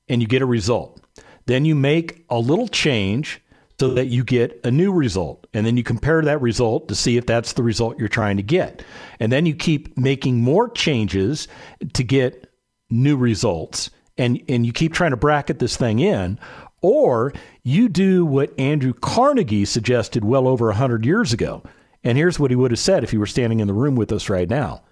and 0.10 0.22
you 0.22 0.28
get 0.28 0.42
a 0.42 0.48
result. 0.48 1.02
Then 1.46 1.64
you 1.64 1.76
make 1.76 2.26
a 2.30 2.40
little 2.40 2.68
change 2.68 3.42
so 3.80 3.90
that 3.90 4.08
you 4.08 4.24
get 4.24 4.60
a 4.64 4.72
new 4.72 4.92
result. 4.92 5.48
And 5.54 5.66
then 5.66 5.78
you 5.78 5.84
compare 5.84 6.22
that 6.22 6.42
result 6.42 6.88
to 6.88 6.96
see 6.96 7.18
if 7.18 7.26
that's 7.26 7.54
the 7.54 7.64
result 7.64 8.00
you're 8.00 8.08
trying 8.08 8.38
to 8.38 8.44
get. 8.44 8.84
And 9.20 9.32
then 9.32 9.46
you 9.46 9.56
keep 9.56 9.98
making 9.98 10.42
more 10.42 10.70
changes 10.70 11.48
to 11.94 12.04
get 12.04 12.52
new 12.90 13.18
results. 13.18 13.90
And, 14.18 14.42
and 14.48 14.66
you 14.66 14.72
keep 14.72 14.94
trying 14.94 15.12
to 15.12 15.18
bracket 15.18 15.60
this 15.60 15.76
thing 15.76 16.00
in. 16.00 16.40
Or 16.82 17.34
you 17.64 17.90
do 17.90 18.26
what 18.26 18.58
Andrew 18.60 18.94
Carnegie 18.94 19.66
suggested 19.66 20.24
well 20.24 20.48
over 20.48 20.68
100 20.68 21.06
years 21.06 21.34
ago. 21.34 21.64
And 22.04 22.18
here's 22.18 22.40
what 22.40 22.52
he 22.52 22.56
would 22.56 22.72
have 22.72 22.80
said 22.80 23.04
if 23.04 23.12
he 23.12 23.18
were 23.18 23.26
standing 23.26 23.60
in 23.60 23.68
the 23.68 23.74
room 23.74 23.96
with 23.96 24.12
us 24.12 24.30
right 24.30 24.50
now 24.50 24.84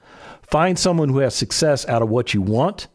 find 0.54 0.78
someone 0.78 1.10
who 1.10 1.20
has 1.20 1.34
success 1.34 1.88
out 1.88 2.02
of 2.02 2.10
what 2.10 2.34
you 2.34 2.42
want 2.42 2.88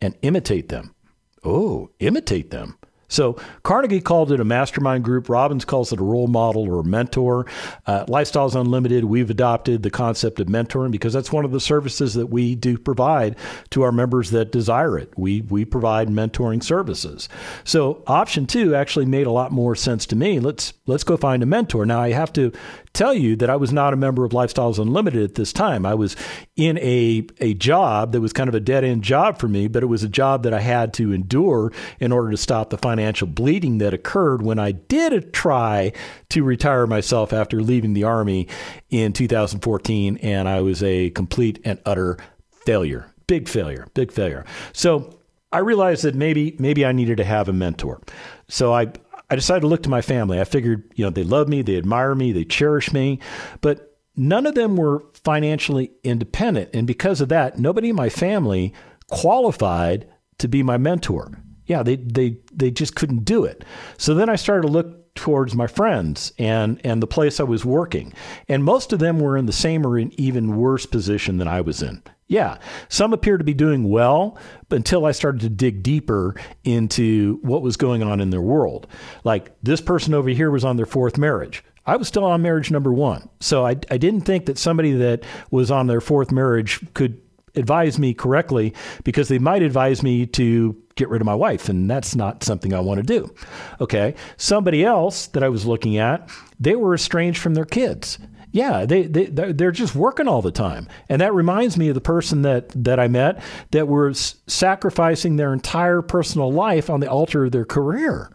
and 0.00 0.14
imitate 0.22 0.68
them. 0.68 0.94
Oh, 1.42 1.90
imitate 1.98 2.50
them. 2.50 2.78
So 3.08 3.36
Carnegie 3.62 4.00
called 4.00 4.32
it 4.32 4.40
a 4.40 4.44
mastermind 4.44 5.04
group. 5.04 5.28
Robbins 5.28 5.64
calls 5.64 5.92
it 5.92 6.00
a 6.00 6.04
role 6.04 6.26
model 6.26 6.68
or 6.68 6.82
mentor. 6.82 7.46
Uh, 7.86 8.04
Lifestyles 8.06 8.58
Unlimited, 8.58 9.04
we've 9.04 9.30
adopted 9.30 9.82
the 9.82 9.90
concept 9.90 10.40
of 10.40 10.46
mentoring 10.48 10.90
because 10.90 11.12
that's 11.12 11.32
one 11.32 11.44
of 11.44 11.52
the 11.52 11.60
services 11.60 12.14
that 12.14 12.26
we 12.26 12.54
do 12.54 12.78
provide 12.78 13.36
to 13.70 13.82
our 13.82 13.92
members 13.92 14.30
that 14.30 14.52
desire 14.52 14.98
it. 14.98 15.12
We 15.16 15.42
we 15.42 15.64
provide 15.64 16.08
mentoring 16.08 16.62
services. 16.62 17.28
So 17.64 18.02
option 18.06 18.46
two 18.46 18.74
actually 18.74 19.06
made 19.06 19.26
a 19.26 19.32
lot 19.32 19.52
more 19.52 19.74
sense 19.74 20.06
to 20.06 20.16
me. 20.16 20.40
Let's 20.40 20.72
let's 20.86 21.04
go 21.04 21.16
find 21.16 21.42
a 21.42 21.46
mentor. 21.46 21.86
Now 21.86 22.00
I 22.00 22.12
have 22.12 22.32
to 22.34 22.52
tell 22.94 23.12
you 23.12 23.36
that 23.36 23.50
I 23.50 23.56
was 23.56 23.72
not 23.72 23.92
a 23.92 23.96
member 23.96 24.24
of 24.24 24.32
Lifestyles 24.32 24.78
Unlimited 24.78 25.22
at 25.22 25.34
this 25.34 25.52
time. 25.52 25.84
I 25.84 25.94
was 25.94 26.16
in 26.56 26.78
a 26.78 27.26
a 27.40 27.52
job 27.54 28.12
that 28.12 28.20
was 28.20 28.32
kind 28.32 28.48
of 28.48 28.54
a 28.54 28.60
dead 28.60 28.84
end 28.84 29.02
job 29.02 29.38
for 29.38 29.48
me, 29.48 29.68
but 29.68 29.82
it 29.82 29.86
was 29.86 30.02
a 30.02 30.08
job 30.08 30.44
that 30.44 30.54
I 30.54 30.60
had 30.60 30.94
to 30.94 31.12
endure 31.12 31.72
in 32.00 32.12
order 32.12 32.30
to 32.30 32.36
stop 32.36 32.70
the 32.70 32.78
financial 32.78 33.26
bleeding 33.26 33.78
that 33.78 33.92
occurred 33.92 34.40
when 34.42 34.58
I 34.58 34.72
did 34.72 35.32
try 35.32 35.92
to 36.30 36.42
retire 36.42 36.86
myself 36.86 37.32
after 37.32 37.60
leaving 37.60 37.92
the 37.92 38.04
army 38.04 38.48
in 38.88 39.12
2014, 39.12 40.16
and 40.18 40.48
I 40.48 40.60
was 40.60 40.82
a 40.82 41.10
complete 41.10 41.60
and 41.64 41.78
utter 41.84 42.16
failure. 42.64 43.10
Big 43.26 43.48
failure, 43.48 43.86
big 43.94 44.12
failure. 44.12 44.44
So 44.72 45.18
I 45.52 45.58
realized 45.58 46.02
that 46.02 46.14
maybe 46.14 46.56
maybe 46.58 46.84
I 46.84 46.92
needed 46.92 47.16
to 47.18 47.24
have 47.24 47.48
a 47.48 47.52
mentor. 47.52 48.00
So 48.48 48.72
I 48.72 48.92
I 49.30 49.36
decided 49.36 49.60
to 49.60 49.66
look 49.66 49.82
to 49.84 49.90
my 49.90 50.02
family. 50.02 50.40
I 50.40 50.44
figured, 50.44 50.92
you 50.94 51.04
know, 51.04 51.10
they 51.10 51.24
love 51.24 51.48
me, 51.48 51.62
they 51.62 51.76
admire 51.76 52.14
me, 52.14 52.32
they 52.32 52.44
cherish 52.44 52.92
me, 52.92 53.20
but 53.60 53.98
none 54.16 54.46
of 54.46 54.54
them 54.54 54.76
were 54.76 55.04
financially 55.24 55.92
independent. 56.02 56.70
And 56.74 56.86
because 56.86 57.20
of 57.20 57.28
that, 57.30 57.58
nobody 57.58 57.90
in 57.90 57.96
my 57.96 58.08
family 58.08 58.72
qualified 59.08 60.08
to 60.38 60.48
be 60.48 60.62
my 60.62 60.76
mentor. 60.76 61.42
Yeah, 61.66 61.82
they 61.82 61.96
they 61.96 62.38
they 62.52 62.70
just 62.70 62.94
couldn't 62.94 63.24
do 63.24 63.44
it. 63.44 63.64
So 63.96 64.14
then 64.14 64.28
I 64.28 64.36
started 64.36 64.62
to 64.62 64.72
look 64.72 65.03
towards 65.14 65.54
my 65.54 65.66
friends 65.66 66.32
and 66.38 66.80
and 66.84 67.02
the 67.02 67.06
place 67.06 67.40
I 67.40 67.44
was 67.44 67.64
working. 67.64 68.12
And 68.48 68.64
most 68.64 68.92
of 68.92 68.98
them 68.98 69.20
were 69.20 69.36
in 69.36 69.46
the 69.46 69.52
same 69.52 69.86
or 69.86 69.98
in 69.98 70.18
even 70.18 70.56
worse 70.56 70.86
position 70.86 71.38
than 71.38 71.48
I 71.48 71.60
was 71.60 71.82
in. 71.82 72.02
Yeah, 72.26 72.58
some 72.88 73.12
appear 73.12 73.36
to 73.36 73.44
be 73.44 73.54
doing 73.54 73.90
well, 73.90 74.38
but 74.68 74.76
until 74.76 75.04
I 75.04 75.12
started 75.12 75.42
to 75.42 75.50
dig 75.50 75.82
deeper 75.82 76.34
into 76.64 77.38
what 77.42 77.62
was 77.62 77.76
going 77.76 78.02
on 78.02 78.20
in 78.20 78.30
their 78.30 78.40
world. 78.40 78.86
Like 79.24 79.52
this 79.62 79.80
person 79.80 80.14
over 80.14 80.30
here 80.30 80.50
was 80.50 80.64
on 80.64 80.76
their 80.76 80.86
fourth 80.86 81.18
marriage. 81.18 81.62
I 81.86 81.96
was 81.96 82.08
still 82.08 82.24
on 82.24 82.40
marriage 82.40 82.70
number 82.70 82.92
one. 82.92 83.28
So 83.40 83.66
I, 83.66 83.76
I 83.90 83.98
didn't 83.98 84.22
think 84.22 84.46
that 84.46 84.56
somebody 84.56 84.92
that 84.92 85.22
was 85.50 85.70
on 85.70 85.86
their 85.86 86.00
fourth 86.00 86.32
marriage 86.32 86.80
could 86.94 87.20
advise 87.56 87.98
me 87.98 88.14
correctly 88.14 88.74
because 89.04 89.28
they 89.28 89.38
might 89.38 89.62
advise 89.62 90.02
me 90.02 90.26
to 90.26 90.76
get 90.96 91.08
rid 91.08 91.20
of 91.20 91.26
my 91.26 91.34
wife, 91.34 91.68
and 91.68 91.90
that's 91.90 92.14
not 92.14 92.44
something 92.44 92.72
I 92.72 92.80
want 92.80 92.98
to 92.98 93.02
do. 93.02 93.34
Okay. 93.80 94.14
Somebody 94.36 94.84
else 94.84 95.26
that 95.28 95.42
I 95.42 95.48
was 95.48 95.66
looking 95.66 95.98
at, 95.98 96.28
they 96.60 96.76
were 96.76 96.94
estranged 96.94 97.40
from 97.40 97.54
their 97.54 97.64
kids. 97.64 98.18
Yeah, 98.52 98.86
they, 98.86 99.02
they 99.02 99.24
they're 99.24 99.72
just 99.72 99.96
working 99.96 100.28
all 100.28 100.40
the 100.40 100.52
time, 100.52 100.86
and 101.08 101.20
that 101.20 101.34
reminds 101.34 101.76
me 101.76 101.88
of 101.88 101.96
the 101.96 102.00
person 102.00 102.42
that 102.42 102.68
that 102.84 103.00
I 103.00 103.08
met 103.08 103.42
that 103.72 103.88
was 103.88 104.36
sacrificing 104.46 105.34
their 105.34 105.52
entire 105.52 106.02
personal 106.02 106.52
life 106.52 106.88
on 106.88 107.00
the 107.00 107.10
altar 107.10 107.46
of 107.46 107.50
their 107.50 107.64
career. 107.64 108.30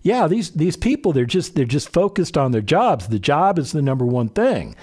Yeah, 0.00 0.28
these 0.28 0.52
these 0.52 0.78
people 0.78 1.12
they're 1.12 1.26
just 1.26 1.56
they're 1.56 1.66
just 1.66 1.92
focused 1.92 2.38
on 2.38 2.52
their 2.52 2.62
jobs. 2.62 3.08
The 3.08 3.18
job 3.18 3.58
is 3.58 3.72
the 3.72 3.82
number 3.82 4.06
one 4.06 4.30
thing, 4.30 4.76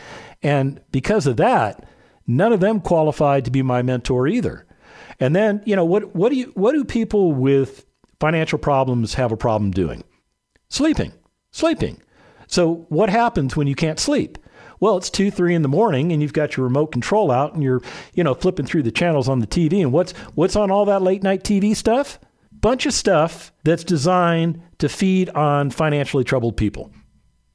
and 0.43 0.79
because 0.91 1.25
of 1.25 1.37
that, 1.37 1.89
none 2.27 2.53
of 2.53 2.59
them 2.59 2.81
qualified 2.81 3.45
to 3.45 3.51
be 3.51 3.61
my 3.61 3.81
mentor 3.81 4.27
either. 4.27 4.65
And 5.19 5.35
then 5.35 5.63
you 5.65 5.75
know 5.75 5.85
what 5.85 6.15
what 6.15 6.29
do 6.29 6.35
you 6.35 6.51
what 6.53 6.73
do 6.73 6.85
people 6.85 7.33
with 7.33 7.85
financial 8.19 8.59
problems 8.59 9.15
have 9.15 9.31
a 9.31 9.37
problem 9.37 9.71
doing? 9.71 10.03
Sleeping, 10.69 11.13
sleeping. 11.51 12.01
So 12.47 12.85
what 12.89 13.09
happens 13.09 13.55
when 13.55 13.67
you 13.67 13.75
can't 13.75 13.99
sleep? 13.99 14.37
Well, 14.79 14.97
it's 14.97 15.09
two, 15.09 15.31
three 15.31 15.55
in 15.55 15.63
the 15.63 15.67
morning, 15.67 16.11
and 16.11 16.21
you've 16.21 16.33
got 16.33 16.55
your 16.55 16.65
remote 16.65 16.91
control 16.91 17.31
out, 17.31 17.53
and 17.53 17.63
you're, 17.63 17.81
you 18.13 18.23
know, 18.23 18.35
flipping 18.35 18.67
through 18.67 18.83
the 18.83 18.91
channels 18.91 19.27
on 19.27 19.39
the 19.39 19.47
TV. 19.47 19.81
And 19.81 19.91
what's 19.91 20.11
what's 20.35 20.55
on 20.55 20.71
all 20.71 20.85
that 20.85 21.01
late 21.01 21.23
night 21.23 21.43
TV 21.43 21.75
stuff? 21.75 22.19
Bunch 22.51 22.85
of 22.85 22.93
stuff 22.93 23.51
that's 23.63 23.83
designed 23.83 24.61
to 24.79 24.89
feed 24.89 25.29
on 25.29 25.71
financially 25.71 26.23
troubled 26.23 26.57
people. 26.57 26.91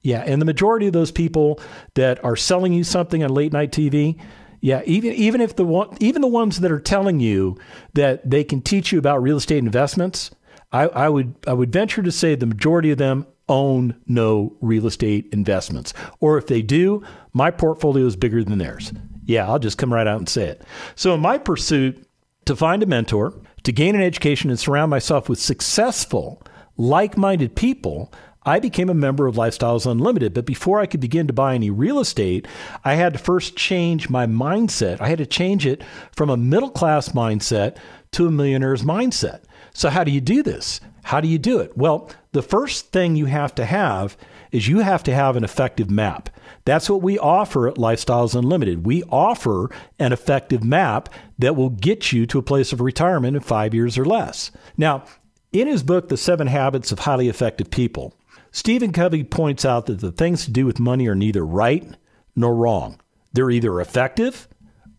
Yeah, 0.03 0.25
and 0.27 0.41
the 0.41 0.47
majority 0.47 0.89
of 0.89 0.93
those 0.93 1.13
people 1.13 1.61
that 1.95 2.25
are 2.25 2.35
selling 2.35 2.73
you 2.73 2.83
something 2.83 3.23
on 3.23 3.31
late 3.31 3.53
night 3.53 3.71
TV, 3.71 4.21
yeah, 4.63 4.83
even 4.87 5.13
even 5.15 5.41
if 5.41 5.57
the 5.57 5.65
one, 5.65 5.97
even 5.99 6.23
the 6.23 6.29
ones 6.29 6.61
that 6.61 6.71
are 6.71 6.81
telling 6.81 7.19
you 7.19 7.59
that 7.95 8.29
they 8.29 8.45
can 8.45 8.63
teach 8.63 8.93
you 8.93 8.99
about 8.99 9.21
real 9.21 9.37
estate 9.37 9.59
investments, 9.59 10.31
I, 10.73 10.85
I 10.85 11.09
would 11.09 11.35
I 11.49 11.53
would 11.53 11.73
venture 11.73 12.03
to 12.03 12.13
say 12.13 12.37
the 12.37 12.47
majority 12.47 12.93
of 12.93 12.99
them 12.99 13.27
own 13.49 13.97
no 14.07 14.57
real 14.61 14.87
estate 14.87 15.29
investments. 15.33 15.93
Or 16.21 16.39
if 16.39 16.47
they 16.47 16.63
do, 16.63 17.03
my 17.33 17.51
portfolio 17.51 18.07
is 18.07 18.15
bigger 18.15 18.45
than 18.45 18.59
theirs. 18.59 18.93
Yeah, 19.25 19.49
I'll 19.49 19.59
just 19.59 19.79
come 19.79 19.93
right 19.93 20.07
out 20.07 20.19
and 20.19 20.29
say 20.29 20.45
it. 20.45 20.63
So, 20.95 21.13
in 21.15 21.21
my 21.21 21.39
pursuit 21.39 22.07
to 22.45 22.55
find 22.55 22.85
a 22.85 22.87
mentor, 22.87 23.35
to 23.65 23.73
gain 23.73 23.97
an 23.97 24.01
education, 24.01 24.49
and 24.49 24.61
surround 24.61 24.91
myself 24.91 25.29
with 25.29 25.41
successful, 25.41 26.41
like 26.77 27.17
minded 27.17 27.57
people, 27.57 28.13
I 28.45 28.59
became 28.59 28.91
a 28.91 28.95
member 28.95 29.27
of 29.27 29.37
Lifestyles 29.37 29.91
Unlimited. 29.91 30.35
But 30.35 30.47
before 30.47 30.81
I 30.81 30.87
could 30.87 31.01
begin 31.01 31.27
to 31.27 31.33
buy 31.33 31.55
any 31.55 31.71
real 31.71 32.01
estate, 32.01 32.47
I 32.85 32.95
had 32.95 33.13
to 33.13 33.19
first 33.19 33.57
change 33.57 34.11
my 34.11 34.27
mindset. 34.27 35.01
I 35.01 35.09
had 35.09 35.19
to 35.19 35.27
change 35.27 35.67
it 35.67 35.83
from 36.15 36.31
a 36.31 36.37
middle 36.37 36.71
class 36.71 37.11
mindset 37.11 37.77
to 38.13 38.27
a 38.27 38.31
millionaire's 38.31 38.83
mindset. 38.83 39.43
So, 39.75 39.89
how 39.89 40.05
do 40.05 40.11
you 40.11 40.21
do 40.21 40.43
this? 40.43 40.81
How 41.05 41.21
do 41.21 41.29
you 41.29 41.39
do 41.39 41.59
it? 41.59 41.77
Well, 41.77 42.11
the 42.33 42.43
first 42.43 42.93
thing 42.93 43.17
you 43.17 43.27
have 43.27 43.55
to 43.57 43.65
have 43.65 44.17
is 44.51 44.69
you 44.69 44.81
have 44.81 45.03
to 45.05 45.15
have 45.15 45.37
an 45.37 45.45
effective 45.45 45.91
map. 45.91 46.29
That's 46.65 46.89
what 46.89 47.03
we 47.03 47.19
offer 47.19 47.69
at 47.69 47.77
Lifestyles 47.77 48.35
Unlimited. 48.35 48.87
We 48.87 49.03
offer 49.05 49.71
an 49.99 50.13
effective 50.13 50.63
map 50.63 51.09
that 51.39 51.57
will 51.57 51.71
get 51.71 52.13
you 52.13 52.27
to 52.27 52.39
a 52.39 52.43
place 52.43 52.73
of 52.73 52.81
retirement 52.81 53.37
in 53.37 53.43
five 53.43 53.75
years 53.75 53.99
or 53.99 54.05
less. 54.05 54.53
Now, 54.77 55.05
in 55.53 55.67
his 55.67 55.83
book, 55.83 56.09
The 56.09 56.17
Seven 56.17 56.47
Habits 56.47 56.93
of 56.93 57.01
Highly 57.01 57.29
Effective 57.29 57.71
People, 57.71 58.15
Stephen 58.53 58.93
Covey 58.93 59.25
points 59.25 59.65
out 59.65 59.87
that 59.87 60.01
the 60.01 60.13
things 60.13 60.45
to 60.45 60.51
do 60.51 60.67
with 60.67 60.79
money 60.79 61.09
are 61.09 61.15
neither 61.15 61.45
right 61.45 61.97
nor 62.37 62.55
wrong. 62.55 63.01
They're 63.33 63.51
either 63.51 63.81
effective 63.81 64.47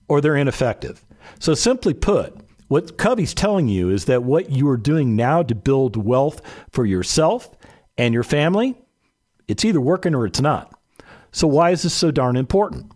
or 0.07 0.19
they're 0.19 0.35
ineffective. 0.35 1.05
So, 1.39 1.53
simply 1.53 1.93
put, 1.93 2.35
what 2.67 2.97
Covey's 2.97 3.35
telling 3.35 3.67
you 3.67 3.91
is 3.91 4.05
that 4.05 4.23
what 4.23 4.49
you 4.49 4.67
are 4.69 4.77
doing 4.77 5.15
now 5.15 5.43
to 5.43 5.53
build 5.53 5.95
wealth 5.95 6.41
for 6.71 6.85
yourself 6.85 7.55
and 7.95 8.13
your 8.13 8.23
family, 8.23 8.75
it's 9.47 9.63
either 9.63 9.79
working 9.79 10.15
or 10.15 10.25
it's 10.25 10.41
not. 10.41 10.73
So, 11.31 11.47
why 11.47 11.69
is 11.69 11.83
this 11.83 11.93
so 11.93 12.09
darn 12.09 12.35
important? 12.35 12.91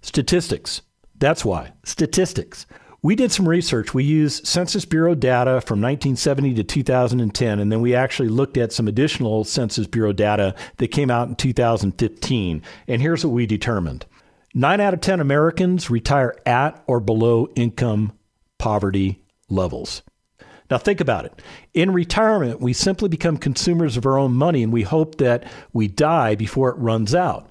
Statistics. 0.00 0.80
That's 1.18 1.44
why. 1.44 1.72
Statistics. 1.84 2.66
We 3.04 3.16
did 3.16 3.32
some 3.32 3.48
research. 3.48 3.92
We 3.92 4.04
used 4.04 4.46
Census 4.46 4.84
Bureau 4.84 5.16
data 5.16 5.60
from 5.60 5.80
1970 5.80 6.54
to 6.54 6.62
2010, 6.62 7.58
and 7.58 7.72
then 7.72 7.80
we 7.80 7.96
actually 7.96 8.28
looked 8.28 8.56
at 8.56 8.72
some 8.72 8.86
additional 8.86 9.42
Census 9.42 9.88
Bureau 9.88 10.12
data 10.12 10.54
that 10.76 10.88
came 10.88 11.10
out 11.10 11.26
in 11.26 11.34
2015. 11.34 12.62
And 12.86 13.02
here's 13.02 13.24
what 13.24 13.32
we 13.32 13.44
determined 13.44 14.06
nine 14.54 14.80
out 14.80 14.94
of 14.94 15.00
10 15.00 15.18
Americans 15.18 15.90
retire 15.90 16.36
at 16.46 16.80
or 16.86 17.00
below 17.00 17.48
income 17.56 18.12
poverty 18.58 19.20
levels. 19.48 20.02
Now, 20.70 20.78
think 20.78 21.00
about 21.00 21.24
it. 21.24 21.42
In 21.74 21.92
retirement, 21.92 22.60
we 22.60 22.72
simply 22.72 23.08
become 23.08 23.36
consumers 23.36 23.96
of 23.96 24.06
our 24.06 24.16
own 24.16 24.32
money 24.32 24.62
and 24.62 24.72
we 24.72 24.82
hope 24.82 25.18
that 25.18 25.44
we 25.72 25.88
die 25.88 26.36
before 26.36 26.70
it 26.70 26.78
runs 26.78 27.16
out. 27.16 27.50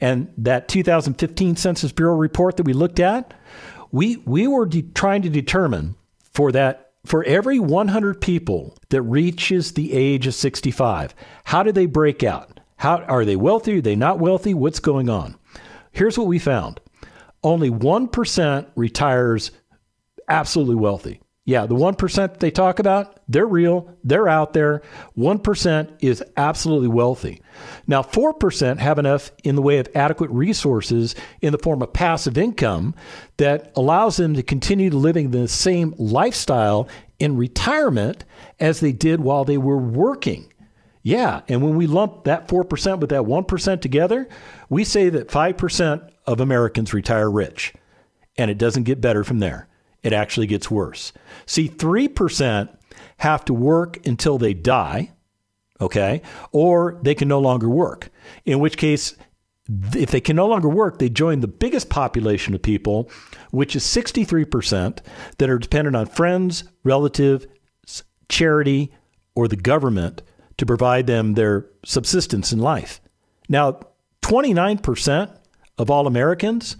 And 0.00 0.32
that 0.38 0.68
2015 0.68 1.56
Census 1.56 1.92
Bureau 1.92 2.14
report 2.14 2.56
that 2.56 2.62
we 2.66 2.72
looked 2.72 3.00
at, 3.00 3.34
we, 3.94 4.16
we 4.26 4.48
were 4.48 4.66
de- 4.66 4.82
trying 4.82 5.22
to 5.22 5.28
determine 5.30 5.94
for 6.32 6.50
that 6.50 6.90
for 7.06 7.22
every 7.22 7.60
100 7.60 8.20
people 8.20 8.76
that 8.88 9.02
reaches 9.02 9.72
the 9.72 9.92
age 9.92 10.26
of 10.26 10.34
65, 10.34 11.14
how 11.44 11.62
do 11.62 11.70
they 11.70 11.86
break 11.86 12.24
out? 12.24 12.58
How 12.76 13.02
are 13.02 13.24
they 13.24 13.36
wealthy? 13.36 13.78
Are 13.78 13.80
they 13.80 13.94
not 13.94 14.18
wealthy? 14.18 14.52
What's 14.52 14.80
going 14.80 15.08
on? 15.08 15.36
Here's 15.92 16.18
what 16.18 16.26
we 16.26 16.40
found. 16.40 16.80
Only 17.44 17.70
1% 17.70 18.66
retires 18.74 19.52
absolutely 20.28 20.74
wealthy. 20.74 21.20
Yeah, 21.46 21.66
the 21.66 21.74
1% 21.74 22.38
they 22.38 22.50
talk 22.50 22.78
about, 22.78 23.20
they're 23.28 23.46
real, 23.46 23.94
they're 24.02 24.28
out 24.28 24.54
there. 24.54 24.80
1% 25.18 25.96
is 26.00 26.24
absolutely 26.38 26.88
wealthy. 26.88 27.42
Now, 27.86 28.00
4% 28.00 28.78
have 28.78 28.98
enough 28.98 29.30
in 29.44 29.54
the 29.54 29.60
way 29.60 29.76
of 29.76 29.88
adequate 29.94 30.30
resources 30.30 31.14
in 31.42 31.52
the 31.52 31.58
form 31.58 31.82
of 31.82 31.92
passive 31.92 32.38
income 32.38 32.94
that 33.36 33.72
allows 33.76 34.16
them 34.16 34.32
to 34.34 34.42
continue 34.42 34.88
living 34.88 35.30
the 35.30 35.46
same 35.46 35.94
lifestyle 35.98 36.88
in 37.18 37.36
retirement 37.36 38.24
as 38.58 38.80
they 38.80 38.92
did 38.92 39.20
while 39.20 39.44
they 39.44 39.58
were 39.58 39.76
working. 39.76 40.50
Yeah, 41.02 41.42
and 41.48 41.62
when 41.62 41.76
we 41.76 41.86
lump 41.86 42.24
that 42.24 42.48
4% 42.48 43.00
with 43.00 43.10
that 43.10 43.24
1% 43.24 43.80
together, 43.82 44.28
we 44.70 44.82
say 44.82 45.10
that 45.10 45.28
5% 45.28 46.10
of 46.26 46.40
Americans 46.40 46.94
retire 46.94 47.30
rich. 47.30 47.74
And 48.38 48.50
it 48.50 48.56
doesn't 48.56 48.84
get 48.84 49.02
better 49.02 49.22
from 49.24 49.40
there 49.40 49.68
it 50.04 50.12
actually 50.12 50.46
gets 50.46 50.70
worse. 50.70 51.12
See, 51.46 51.68
3% 51.68 52.68
have 53.18 53.44
to 53.46 53.54
work 53.54 54.06
until 54.06 54.38
they 54.38 54.54
die, 54.54 55.10
okay? 55.80 56.22
Or 56.52 57.00
they 57.02 57.14
can 57.14 57.26
no 57.26 57.40
longer 57.40 57.68
work, 57.68 58.10
in 58.44 58.60
which 58.60 58.76
case, 58.76 59.16
if 59.94 60.10
they 60.10 60.20
can 60.20 60.36
no 60.36 60.46
longer 60.46 60.68
work, 60.68 60.98
they 60.98 61.08
join 61.08 61.40
the 61.40 61.48
biggest 61.48 61.88
population 61.88 62.54
of 62.54 62.62
people, 62.62 63.10
which 63.50 63.74
is 63.74 63.82
63% 63.82 64.98
that 65.38 65.50
are 65.50 65.58
dependent 65.58 65.96
on 65.96 66.06
friends, 66.06 66.64
relatives, 66.84 67.46
charity, 68.28 68.92
or 69.34 69.48
the 69.48 69.56
government 69.56 70.22
to 70.58 70.66
provide 70.66 71.06
them 71.06 71.34
their 71.34 71.66
subsistence 71.84 72.52
in 72.52 72.58
life. 72.58 73.00
Now, 73.48 73.80
29% 74.22 75.36
of 75.78 75.90
all 75.90 76.06
Americans 76.06 76.76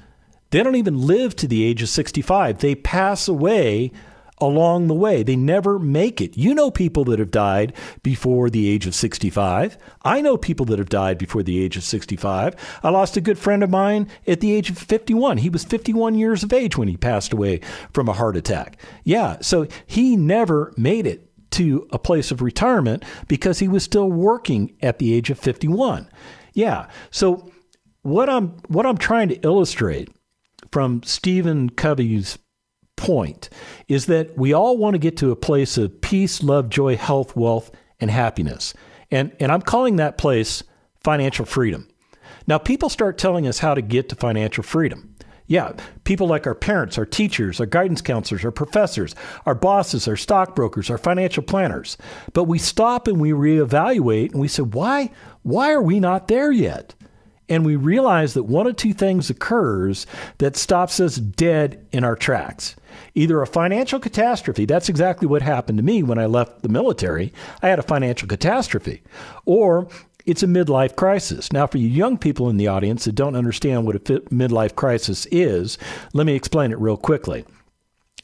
they 0.51 0.63
don't 0.63 0.77
even 0.77 1.07
live 1.07 1.35
to 1.37 1.49
the 1.49 1.65
age 1.65 1.83
of 1.83 1.89
65. 1.89 2.59
They 2.59 2.75
pass 2.75 3.29
away 3.29 3.93
along 4.39 4.89
the 4.89 4.95
way. 4.95 5.23
They 5.23 5.37
never 5.37 5.79
make 5.79 6.21
it. 6.21 6.37
You 6.37 6.55
know 6.55 6.71
people 6.71 7.05
that 7.05 7.19
have 7.19 7.31
died 7.31 7.73
before 8.03 8.51
the 8.51 8.69
age 8.69 8.87
of 8.87 8.95
65. 8.95 9.79
I 10.03 10.21
know 10.21 10.37
people 10.37 10.67
that 10.67 10.79
have 10.79 10.89
died 10.89 11.19
before 11.19 11.43
the 11.43 11.63
age 11.63 11.77
of 11.77 11.85
65. 11.85 12.55
I 12.83 12.91
lost 12.91 13.17
a 13.17 13.21
good 13.21 13.39
friend 13.39 13.63
of 13.63 13.71
mine 13.71 14.09
at 14.27 14.41
the 14.41 14.53
age 14.53 14.71
of 14.71 14.79
51. 14.79 15.39
He 15.39 15.51
was 15.51 15.65
51 15.65 16.17
years 16.17 16.43
of 16.43 16.53
age 16.53 16.77
when 16.77 16.89
he 16.89 16.97
passed 16.97 17.33
away 17.33 17.61
from 17.93 18.09
a 18.09 18.13
heart 18.13 18.37
attack. 18.37 18.79
Yeah, 19.05 19.39
so 19.41 19.67
he 19.87 20.17
never 20.17 20.73
made 20.77 21.07
it 21.07 21.31
to 21.53 21.87
a 21.93 21.99
place 21.99 22.33
of 22.33 22.43
retirement 22.43 23.05
because 23.29 23.61
he 23.61 23.69
was 23.69 23.85
still 23.85 24.11
working 24.11 24.77
at 24.83 24.99
the 24.99 25.15
age 25.15 25.31
of 25.31 25.39
51. 25.39 26.09
Yeah. 26.53 26.89
So 27.13 27.51
what 28.03 28.29
I'm 28.29 28.49
what 28.69 28.87
I'm 28.87 28.99
trying 28.99 29.29
to 29.29 29.41
illustrate 29.41 30.14
from 30.75 31.01
Stephen 31.05 31.71
Covey's 31.71 32.37
point 32.97 33.49
is 33.87 34.07
that 34.07 34.37
we 34.37 34.53
all 34.53 34.77
want 34.77 34.95
to 34.95 34.99
get 34.99 35.17
to 35.19 35.31
a 35.31 35.37
place 35.37 35.79
of 35.79 36.01
peace, 36.01 36.43
love, 36.43 36.69
joy, 36.69 36.97
health, 36.97 37.37
wealth, 37.37 37.71
and 38.01 38.11
happiness. 38.11 38.75
And, 39.09 39.31
and 39.39 39.53
I'm 39.53 39.63
calling 39.63 39.95
that 39.97 40.19
place 40.19 40.65
financial 41.05 41.45
freedom. 41.45 41.87
Now, 42.49 42.59
people 42.59 42.89
start 42.89 43.19
telling 43.19 43.47
us 43.47 43.61
how 43.61 43.75
to 43.75 43.83
get 43.83 44.09
to 44.09 44.17
financial 44.17 44.65
freedom. 44.65 45.15
Yeah, 45.47 45.75
people 46.03 46.27
like 46.27 46.45
our 46.45 46.57
parents, 46.57 46.99
our 46.99 47.07
teachers, 47.07 47.61
our 47.61 47.67
guidance 47.67 48.03
counselors, 48.03 48.45
our 48.45 48.51
professors, 48.51 49.15
our 49.47 49.55
bosses, 49.55 50.09
our 50.09 50.17
stockbrokers, 50.17 50.91
our 50.91 50.99
financial 50.99 51.45
planners. 51.45 51.97
But 52.33 52.45
we 52.45 52.59
stop 52.59 53.07
and 53.07 53.21
we 53.21 53.31
reevaluate 53.31 54.33
and 54.33 54.41
we 54.41 54.49
say, 54.49 54.65
why, 54.65 55.13
why 55.43 55.71
are 55.71 55.83
we 55.83 56.01
not 56.01 56.27
there 56.27 56.51
yet? 56.51 56.97
And 57.49 57.65
we 57.65 57.77
realize 57.77 58.35
that 58.35 58.45
one 58.45 58.67
of 58.67 58.77
two 58.77 58.93
things 58.93 59.31
occurs 59.31 60.07
that 60.39 60.57
stops 60.57 61.01
us 61.01 61.17
dead 61.17 61.87
in 61.93 62.05
our 62.05 62.17
tracks. 62.17 62.77
Either 63.15 63.43
a 63.43 63.47
financial 63.47 64.01
catastrophe, 64.01 64.65
that's 64.65 64.89
exactly 64.89 65.29
what 65.29 65.43
happened 65.43 65.79
to 65.79 65.85
me 65.85 66.03
when 66.03 66.19
I 66.19 66.27
left 66.27 66.63
the 66.63 66.69
military. 66.69 67.33
I 67.63 67.69
had 67.69 67.79
a 67.79 67.83
financial 67.83 68.29
catastrophe. 68.29 69.03
Or 69.45 69.89
it's 70.27 70.43
a 70.43 70.47
midlife 70.47 70.97
crisis. 70.97 71.53
Now, 71.53 71.67
for 71.67 71.79
you 71.79 71.89
young 71.89 72.17
people 72.17 72.49
in 72.49 72.57
the 72.57 72.69
audience 72.69 73.05
that 73.05 73.15
don't 73.15 73.37
understand 73.37 73.85
what 73.85 73.97
a 73.97 73.99
midlife 73.99 74.75
crisis 74.75 75.27
is, 75.27 75.77
let 76.13 76.27
me 76.27 76.35
explain 76.35 76.73
it 76.73 76.79
real 76.79 76.97
quickly. 76.97 77.45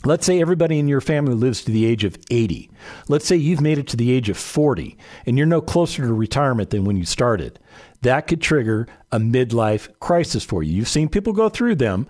Let's 0.03 0.25
say 0.25 0.41
everybody 0.41 0.79
in 0.79 0.89
your 0.89 1.03
family 1.03 1.35
lives 1.35 1.63
to 1.65 1.73
the 1.73 1.85
age 1.85 2.05
of 2.05 2.17
80. 2.31 2.71
Let's 3.09 3.27
say 3.27 3.37
you've 3.37 3.61
made 3.61 3.77
it 3.77 3.87
to 3.89 3.99
the 3.99 4.13
age 4.13 4.31
of 4.31 4.39
40 4.39 4.97
and 5.27 5.37
you're 5.37 5.47
no 5.47 5.61
closer 5.61 6.07
to 6.07 6.15
retirement 6.15 6.71
than 6.71 6.87
when 6.87 6.97
you 6.97 7.05
started 7.05 7.59
that 8.03 8.27
could 8.27 8.41
trigger 8.41 8.87
a 9.13 9.19
midlife 9.19 9.89
crisis 10.01 10.45
for 10.45 10.63
you. 10.63 10.75
You've 10.75 10.89
seen 10.89 11.09
people 11.09 11.33
go 11.33 11.49
through 11.49 11.77
them. 11.77 12.07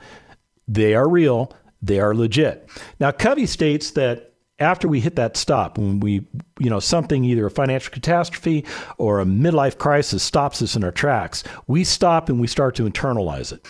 They 0.68 0.94
are 0.94 1.08
real, 1.08 1.52
they 1.82 1.98
are 2.00 2.14
legit. 2.14 2.68
Now, 3.00 3.10
Covey 3.10 3.46
states 3.46 3.90
that 3.92 4.34
after 4.60 4.86
we 4.86 5.00
hit 5.00 5.16
that 5.16 5.36
stop, 5.36 5.78
when 5.78 6.00
we, 6.00 6.26
you 6.58 6.68
know, 6.68 6.80
something 6.80 7.24
either 7.24 7.46
a 7.46 7.50
financial 7.50 7.92
catastrophe 7.92 8.64
or 8.98 9.20
a 9.20 9.24
midlife 9.24 9.78
crisis 9.78 10.22
stops 10.22 10.60
us 10.62 10.76
in 10.76 10.84
our 10.84 10.92
tracks, 10.92 11.42
we 11.66 11.82
stop 11.82 12.28
and 12.28 12.40
we 12.40 12.46
start 12.46 12.74
to 12.76 12.88
internalize 12.88 13.52
it. 13.52 13.66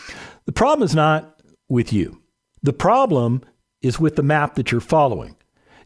The 0.47 0.53
problem 0.53 0.85
is 0.85 0.95
not 0.95 1.41
with 1.69 1.93
you. 1.93 2.21
The 2.63 2.73
problem 2.73 3.43
is 3.81 4.01
with 4.01 4.17
the 4.17 4.23
map 4.23 4.57
that 4.57 4.73
you're 4.73 4.81
following. 4.81 5.37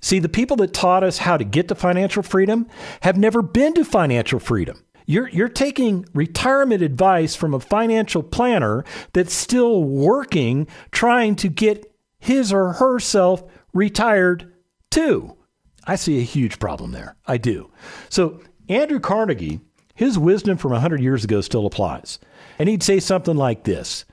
See, 0.01 0.19
the 0.19 0.29
people 0.29 0.57
that 0.59 0.75
taught 0.75 1.05
us 1.05 1.19
how 1.19 1.37
to 1.37 1.45
get 1.45 1.69
to 1.69 1.75
financial 1.75 2.23
freedom 2.23 2.67
have 3.03 3.17
never 3.17 3.43
been 3.43 3.75
to 3.75 3.85
financial 3.85 4.39
freedom. 4.39 4.84
You're, 5.07 5.29
you're 5.29 5.49
taking 5.49 6.07
retirement 6.15 6.83
advice 6.83 7.37
from 7.37 7.53
a 7.53 7.61
financial 7.61 8.23
planner 8.23 8.85
that's 9.13 9.35
still 9.35 9.85
working, 9.85 10.67
trying 10.93 11.37
to 11.37 11.49
get 11.49 11.93
his 12.19 12.53
or 12.53 12.75
herself 12.75 13.45
retired 13.73 14.53
too. 14.91 15.37
I 15.87 15.97
see 15.97 16.19
a 16.19 16.23
huge 16.23 16.59
problem 16.59 16.93
there. 16.93 17.17
I 17.27 17.37
do. 17.37 17.71
So, 18.09 18.41
Andrew 18.69 18.99
Carnegie, 18.99 19.61
his 19.95 20.19
wisdom 20.19 20.57
from 20.57 20.73
100 20.73 21.01
years 21.01 21.25
ago 21.25 21.43
still 21.43 21.67
applies. 21.67 22.19
And 22.59 22.69
he'd 22.69 22.83
say 22.83 22.99
something 23.01 23.37
like 23.37 23.65
this 23.65 24.07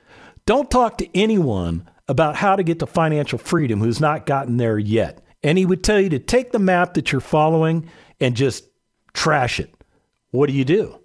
Don't 0.45 0.69
talk 0.69 0.97
to 0.97 1.17
anyone 1.17 1.89
about 2.09 2.35
how 2.35 2.57
to 2.57 2.63
get 2.63 2.79
to 2.79 2.85
financial 2.85 3.39
freedom 3.39 3.79
who's 3.79 4.01
not 4.01 4.25
gotten 4.25 4.57
there 4.57 4.77
yet. 4.77 5.23
And 5.43 5.57
he 5.57 5.65
would 5.65 5.83
tell 5.83 5.99
you 5.99 6.09
to 6.09 6.19
take 6.19 6.51
the 6.51 6.59
map 6.59 6.95
that 6.95 7.11
you're 7.11 7.21
following 7.21 7.89
and 8.19 8.35
just 8.35 8.65
trash 9.13 9.59
it 9.59 9.73
what 10.31 10.47
do 10.47 10.53
you 10.53 10.65
do? 10.65 10.99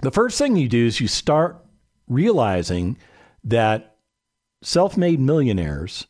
The 0.00 0.10
first 0.10 0.38
thing 0.38 0.56
you 0.56 0.68
do 0.68 0.86
is 0.86 1.00
you 1.00 1.08
start 1.08 1.62
realizing 2.08 2.96
that 3.44 3.96
self 4.62 4.96
made 4.96 5.20
millionaires 5.20 6.06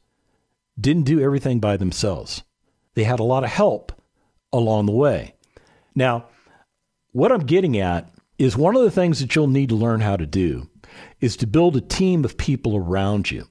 didn't 0.81 1.05
do 1.05 1.21
everything 1.21 1.61
by 1.61 1.77
themselves. 1.77 2.43
They 2.95 3.05
had 3.05 3.21
a 3.21 3.25
lot 3.25 3.45
of 3.45 3.51
help 3.51 3.93
along 4.53 4.87
the 4.87 4.93
way. 4.93 5.35
Now, 5.95 6.27
what 7.13 7.33
I'm 7.33 7.47
getting 7.47 7.79
at 7.79 8.11
is 8.39 8.57
one 8.57 8.77
of 8.77 8.83
the 8.83 8.91
things 8.91 9.21
that 9.21 9.35
you'll 9.35 9.49
need 9.49 9.69
to 9.71 9.75
learn 9.75 10.01
how 10.01 10.17
to 10.17 10.27
do 10.27 10.69
is 11.21 11.37
to 11.37 11.47
build 11.47 11.77
a 11.77 11.81
team 11.81 12.25
of 12.25 12.39
people 12.39 12.77
around 12.77 13.31
you. 13.31 13.47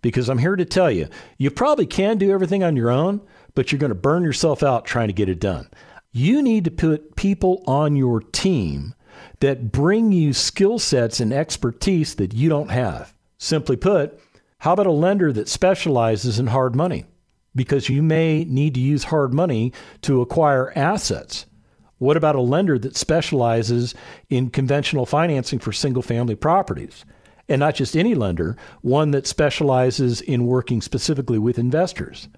Because 0.00 0.28
I'm 0.28 0.38
here 0.38 0.56
to 0.56 0.64
tell 0.64 0.90
you, 0.90 1.08
you 1.38 1.50
probably 1.50 1.86
can 1.86 2.18
do 2.18 2.32
everything 2.32 2.64
on 2.64 2.76
your 2.76 2.90
own, 2.90 3.20
but 3.54 3.70
you're 3.70 3.78
going 3.78 3.90
to 3.90 3.94
burn 3.94 4.22
yourself 4.24 4.62
out 4.62 4.84
trying 4.84 5.08
to 5.08 5.14
get 5.14 5.28
it 5.28 5.40
done. 5.40 5.68
You 6.14 6.42
need 6.42 6.64
to 6.64 6.70
put 6.70 7.16
people 7.16 7.64
on 7.66 7.96
your 7.96 8.20
team 8.20 8.94
that 9.40 9.72
bring 9.72 10.12
you 10.12 10.34
skill 10.34 10.78
sets 10.78 11.20
and 11.20 11.32
expertise 11.32 12.16
that 12.16 12.34
you 12.34 12.50
don't 12.50 12.70
have. 12.70 13.14
Simply 13.38 13.76
put, 13.76 14.20
how 14.58 14.74
about 14.74 14.86
a 14.86 14.92
lender 14.92 15.32
that 15.32 15.48
specializes 15.48 16.38
in 16.38 16.48
hard 16.48 16.76
money? 16.76 17.06
Because 17.56 17.88
you 17.88 18.02
may 18.02 18.44
need 18.44 18.74
to 18.74 18.80
use 18.80 19.04
hard 19.04 19.32
money 19.32 19.72
to 20.02 20.20
acquire 20.20 20.72
assets. 20.76 21.46
What 21.96 22.18
about 22.18 22.36
a 22.36 22.42
lender 22.42 22.78
that 22.78 22.96
specializes 22.96 23.94
in 24.28 24.50
conventional 24.50 25.06
financing 25.06 25.60
for 25.60 25.72
single 25.72 26.02
family 26.02 26.34
properties? 26.34 27.06
And 27.48 27.60
not 27.60 27.74
just 27.74 27.96
any 27.96 28.14
lender, 28.14 28.56
one 28.82 29.12
that 29.12 29.26
specializes 29.26 30.20
in 30.20 30.46
working 30.46 30.82
specifically 30.82 31.38
with 31.38 31.58
investors. 31.58 32.28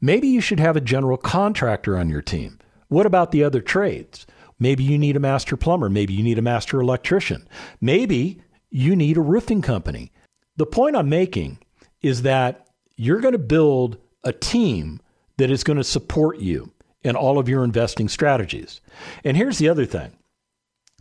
Maybe 0.00 0.28
you 0.28 0.40
should 0.40 0.60
have 0.60 0.76
a 0.76 0.80
general 0.80 1.16
contractor 1.16 1.98
on 1.98 2.08
your 2.08 2.22
team. 2.22 2.58
What 2.88 3.06
about 3.06 3.30
the 3.30 3.44
other 3.44 3.60
trades? 3.60 4.26
Maybe 4.58 4.84
you 4.84 4.98
need 4.98 5.16
a 5.16 5.20
master 5.20 5.56
plumber. 5.56 5.90
Maybe 5.90 6.14
you 6.14 6.22
need 6.22 6.38
a 6.38 6.42
master 6.42 6.80
electrician. 6.80 7.48
Maybe 7.80 8.40
you 8.70 8.96
need 8.96 9.16
a 9.16 9.22
roofing 9.22 9.62
company. 9.62 10.12
The 10.56 10.66
point 10.66 10.96
I'm 10.96 11.08
making 11.08 11.58
is 12.02 12.22
that 12.22 12.68
you're 12.96 13.20
going 13.20 13.32
to 13.32 13.38
build 13.38 13.98
a 14.22 14.32
team 14.32 15.00
that 15.36 15.50
is 15.50 15.64
going 15.64 15.76
to 15.76 15.84
support 15.84 16.38
you 16.38 16.72
in 17.02 17.16
all 17.16 17.38
of 17.38 17.48
your 17.48 17.64
investing 17.64 18.08
strategies. 18.08 18.80
And 19.24 19.36
here's 19.36 19.58
the 19.58 19.68
other 19.68 19.84
thing 19.84 20.12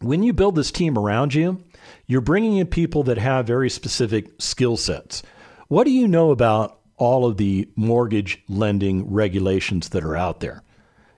when 0.02 0.24
you 0.24 0.34
build 0.34 0.56
this 0.56 0.72
team 0.72 0.98
around 0.98 1.34
you, 1.34 1.64
you're 2.08 2.22
bringing 2.22 2.58
in 2.58 2.68
people 2.68 3.04
that 3.04 3.18
have 3.18 3.48
very 3.48 3.70
specific 3.70 4.30
skill 4.40 4.76
sets. 4.76 5.24
What 5.68 5.86
do 5.86 5.92
you 5.92 6.08
know 6.08 6.32
about 6.32 6.80
all 6.98 7.26
of 7.26 7.38
the 7.38 7.70
mortgage 7.76 8.44
lending 8.50 9.12
regulations 9.12 9.90
that 9.90 10.04
are 10.04 10.18
out 10.18 10.42
there? 10.42 10.64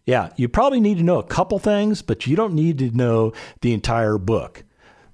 Yeah, 0.05 0.29
you 0.35 0.47
probably 0.47 0.79
need 0.79 0.97
to 0.97 1.03
know 1.03 1.17
a 1.17 1.23
couple 1.23 1.57
things, 1.57 2.01
but 2.01 2.27
you 2.27 2.35
don't 2.35 2.53
need 2.53 2.77
to 2.79 2.91
know 2.91 3.33
the 3.61 3.73
entire 3.73 4.17
book. 4.17 4.63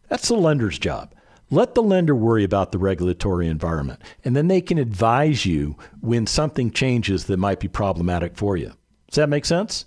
That's 0.09 0.27
the 0.27 0.35
lender's 0.35 0.77
job. 0.77 1.13
Let 1.49 1.75
the 1.75 1.83
lender 1.83 2.15
worry 2.15 2.43
about 2.43 2.71
the 2.71 2.77
regulatory 2.77 3.47
environment, 3.47 4.01
and 4.23 4.35
then 4.35 4.47
they 4.47 4.61
can 4.61 4.77
advise 4.77 5.45
you 5.45 5.75
when 5.99 6.27
something 6.27 6.71
changes 6.71 7.25
that 7.25 7.37
might 7.37 7.59
be 7.59 7.67
problematic 7.67 8.37
for 8.37 8.57
you. 8.57 8.73
Does 9.07 9.15
that 9.15 9.29
make 9.29 9.45
sense? 9.45 9.85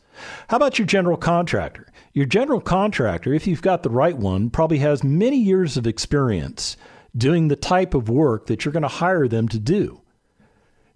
How 0.49 0.57
about 0.57 0.79
your 0.79 0.87
general 0.87 1.17
contractor? 1.17 1.87
Your 2.13 2.27
general 2.27 2.61
contractor, 2.61 3.33
if 3.33 3.47
you've 3.47 3.63
got 3.63 3.83
the 3.83 3.91
right 3.91 4.17
one, 4.17 4.51
probably 4.51 4.79
has 4.79 5.03
many 5.03 5.39
years 5.39 5.77
of 5.77 5.87
experience 5.87 6.77
doing 7.17 7.49
the 7.49 7.57
type 7.57 7.95
of 7.95 8.09
work 8.09 8.47
that 8.47 8.65
you're 8.65 8.73
going 8.73 8.83
to 8.83 8.89
hire 8.89 9.27
them 9.27 9.49
to 9.49 9.59
do. 9.59 10.01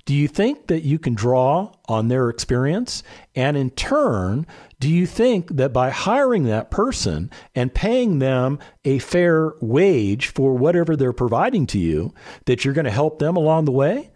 Do 0.09 0.15
you 0.15 0.27
think 0.27 0.69
that 0.69 0.85
you 0.85 0.99
can 0.99 1.15
draw 1.15 1.71
on 1.87 2.09
their 2.09 2.31
experience? 2.31 3.03
And 3.35 3.59
in 3.59 3.69
turn, 3.69 4.47
do 4.81 4.89
you 4.89 5.05
think 5.05 5.55
that 5.57 5.75
by 5.75 5.91
hiring 5.91 6.45
that 6.45 6.71
person 6.71 7.31
and 7.55 7.75
paying 7.75 8.19
them 8.19 8.59
a 8.87 9.01
fair 9.01 9.53
wage 9.61 10.29
for 10.29 10.55
whatever 10.55 10.97
they're 10.97 11.13
providing 11.13 11.67
to 11.67 11.79
you, 11.79 12.15
that 12.47 12.65
you're 12.65 12.73
going 12.73 12.87
to 12.87 12.91
help 12.91 13.19
them 13.19 13.37
along 13.37 13.67
the 13.67 13.71
way? 13.71 14.11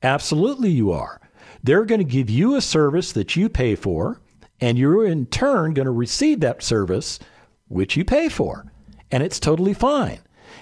Absolutely, 0.00 0.70
you 0.70 0.92
are. 0.92 1.20
They're 1.60 1.86
going 1.86 1.98
to 1.98 2.04
give 2.04 2.30
you 2.30 2.54
a 2.54 2.60
service 2.60 3.10
that 3.10 3.34
you 3.34 3.48
pay 3.48 3.74
for, 3.74 4.20
and 4.60 4.78
you're 4.78 5.04
in 5.04 5.26
turn 5.26 5.74
going 5.74 5.86
to 5.86 5.90
receive 5.90 6.38
that 6.38 6.62
service 6.62 7.18
which 7.66 7.96
you 7.96 8.04
pay 8.04 8.28
for. 8.28 8.72
And 9.10 9.24
it's 9.24 9.40
totally 9.40 9.74
fine. 9.74 10.20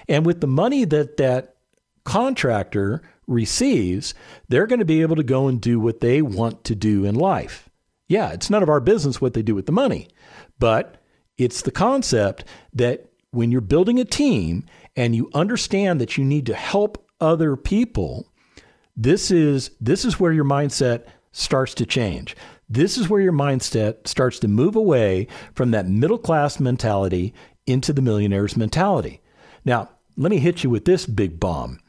And 0.09 0.25
with 0.25 0.41
the 0.41 0.47
money 0.47 0.85
that 0.85 1.17
that 1.17 1.53
contractor 2.03 3.03
receives, 3.27 4.13
they're 4.47 4.67
going 4.67 4.79
to 4.79 4.85
be 4.85 5.01
able 5.01 5.15
to 5.15 5.23
go 5.23 5.47
and 5.47 5.61
do 5.61 5.79
what 5.79 6.01
they 6.01 6.21
want 6.21 6.63
to 6.65 6.75
do 6.75 7.05
in 7.05 7.15
life. 7.15 7.69
Yeah, 8.07 8.31
it's 8.31 8.49
none 8.49 8.63
of 8.63 8.69
our 8.69 8.81
business 8.81 9.21
what 9.21 9.33
they 9.33 9.41
do 9.41 9.55
with 9.55 9.65
the 9.65 9.71
money, 9.71 10.09
but 10.59 11.01
it's 11.37 11.61
the 11.61 11.71
concept 11.71 12.43
that 12.73 13.09
when 13.31 13.51
you're 13.51 13.61
building 13.61 13.99
a 13.99 14.05
team 14.05 14.65
and 14.95 15.15
you 15.15 15.29
understand 15.33 16.01
that 16.01 16.17
you 16.17 16.25
need 16.25 16.45
to 16.47 16.53
help 16.53 17.07
other 17.19 17.55
people, 17.55 18.27
this 18.95 19.31
is 19.31 19.71
this 19.79 20.03
is 20.03 20.19
where 20.19 20.33
your 20.33 20.45
mindset 20.45 21.05
starts 21.31 21.73
to 21.75 21.85
change. 21.85 22.35
This 22.69 22.97
is 22.97 23.09
where 23.09 23.21
your 23.21 23.33
mindset 23.33 24.07
starts 24.07 24.39
to 24.39 24.47
move 24.47 24.75
away 24.75 25.27
from 25.55 25.71
that 25.71 25.87
middle 25.87 26.17
class 26.17 26.59
mentality 26.59 27.33
into 27.65 27.93
the 27.93 28.01
millionaire's 28.01 28.55
mentality. 28.55 29.21
Now, 29.65 29.89
let 30.17 30.31
me 30.31 30.39
hit 30.39 30.63
you 30.63 30.69
with 30.69 30.85
this 30.85 31.05
big 31.05 31.39
bomb. 31.39 31.80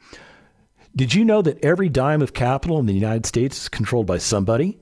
Did 0.95 1.13
you 1.13 1.25
know 1.25 1.41
that 1.41 1.63
every 1.63 1.89
dime 1.89 2.21
of 2.21 2.33
capital 2.33 2.77
in 2.79 2.85
the 2.85 2.93
United 2.93 3.25
States 3.25 3.63
is 3.63 3.69
controlled 3.69 4.05
by 4.05 4.19
somebody? 4.19 4.79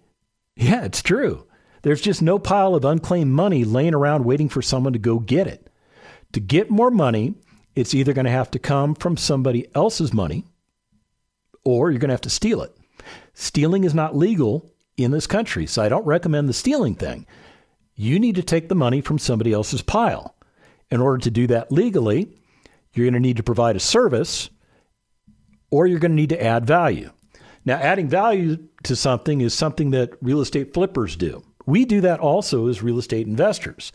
Yeah, 0.57 0.83
it's 0.83 1.01
true. 1.01 1.47
There's 1.83 2.01
just 2.01 2.21
no 2.21 2.37
pile 2.37 2.75
of 2.75 2.83
unclaimed 2.83 3.31
money 3.31 3.63
laying 3.63 3.93
around 3.93 4.25
waiting 4.25 4.49
for 4.49 4.61
someone 4.61 4.93
to 4.93 4.99
go 4.99 5.19
get 5.19 5.47
it. 5.47 5.69
To 6.33 6.39
get 6.39 6.69
more 6.69 6.91
money, 6.91 7.35
it's 7.75 7.93
either 7.93 8.13
going 8.13 8.25
to 8.25 8.31
have 8.31 8.51
to 8.51 8.59
come 8.59 8.93
from 8.93 9.15
somebody 9.15 9.73
else's 9.73 10.13
money 10.13 10.45
or 11.63 11.91
you're 11.91 11.99
going 11.99 12.09
to 12.09 12.13
have 12.13 12.21
to 12.21 12.29
steal 12.29 12.61
it. 12.61 12.75
Stealing 13.33 13.83
is 13.83 13.93
not 13.93 14.15
legal 14.15 14.69
in 14.97 15.11
this 15.11 15.27
country, 15.27 15.65
so 15.65 15.81
I 15.81 15.89
don't 15.89 16.05
recommend 16.05 16.49
the 16.49 16.53
stealing 16.53 16.95
thing. 16.95 17.25
You 17.95 18.19
need 18.19 18.35
to 18.35 18.43
take 18.43 18.67
the 18.67 18.75
money 18.75 19.01
from 19.01 19.19
somebody 19.19 19.53
else's 19.53 19.81
pile. 19.81 20.35
In 20.89 20.99
order 20.99 21.19
to 21.19 21.31
do 21.31 21.47
that 21.47 21.71
legally, 21.71 22.37
you're 22.93 23.05
going 23.05 23.13
to 23.13 23.19
need 23.19 23.37
to 23.37 23.43
provide 23.43 23.75
a 23.75 23.79
service 23.79 24.49
or 25.71 25.87
you're 25.87 25.99
going 25.99 26.11
to 26.11 26.15
need 26.15 26.29
to 26.29 26.43
add 26.43 26.65
value. 26.67 27.11
Now, 27.65 27.77
adding 27.77 28.07
value 28.07 28.57
to 28.83 28.95
something 28.95 29.41
is 29.41 29.53
something 29.53 29.91
that 29.91 30.13
real 30.21 30.41
estate 30.41 30.73
flippers 30.73 31.15
do. 31.15 31.43
We 31.65 31.85
do 31.85 32.01
that 32.01 32.19
also 32.19 32.67
as 32.67 32.81
real 32.81 32.97
estate 32.97 33.27
investors. 33.27 33.91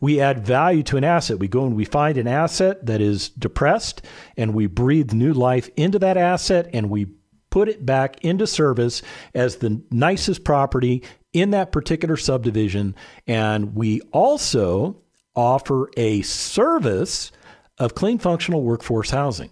We 0.00 0.20
add 0.20 0.46
value 0.46 0.82
to 0.84 0.96
an 0.96 1.04
asset. 1.04 1.38
We 1.38 1.48
go 1.48 1.66
and 1.66 1.76
we 1.76 1.84
find 1.84 2.16
an 2.16 2.26
asset 2.26 2.86
that 2.86 3.00
is 3.00 3.28
depressed 3.28 4.02
and 4.36 4.54
we 4.54 4.66
breathe 4.66 5.12
new 5.12 5.32
life 5.32 5.68
into 5.76 5.98
that 5.98 6.16
asset 6.16 6.70
and 6.72 6.88
we 6.88 7.08
put 7.50 7.68
it 7.68 7.84
back 7.84 8.24
into 8.24 8.46
service 8.46 9.02
as 9.34 9.56
the 9.56 9.82
nicest 9.90 10.44
property 10.44 11.02
in 11.32 11.50
that 11.50 11.72
particular 11.72 12.16
subdivision. 12.16 12.94
And 13.26 13.74
we 13.74 14.00
also 14.12 15.02
offer 15.36 15.90
a 15.96 16.22
service 16.22 17.32
of 17.78 17.94
clean 17.94 18.18
functional 18.18 18.62
workforce 18.62 19.10
housing. 19.10 19.50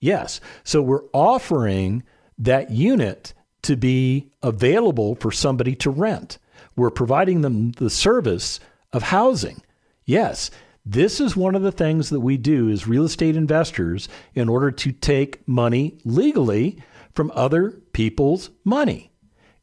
Yes. 0.00 0.40
So 0.64 0.82
we're 0.82 1.04
offering 1.12 2.02
that 2.38 2.70
unit 2.70 3.32
to 3.62 3.76
be 3.76 4.30
available 4.42 5.14
for 5.16 5.32
somebody 5.32 5.74
to 5.76 5.90
rent. 5.90 6.38
We're 6.76 6.90
providing 6.90 7.40
them 7.40 7.72
the 7.72 7.90
service 7.90 8.60
of 8.92 9.04
housing. 9.04 9.62
Yes, 10.04 10.50
this 10.84 11.20
is 11.20 11.36
one 11.36 11.56
of 11.56 11.62
the 11.62 11.72
things 11.72 12.10
that 12.10 12.20
we 12.20 12.36
do 12.36 12.70
as 12.70 12.86
real 12.86 13.04
estate 13.04 13.34
investors 13.34 14.08
in 14.34 14.48
order 14.48 14.70
to 14.70 14.92
take 14.92 15.46
money 15.48 15.98
legally 16.04 16.80
from 17.12 17.32
other 17.34 17.72
people's 17.92 18.50
money. 18.64 19.10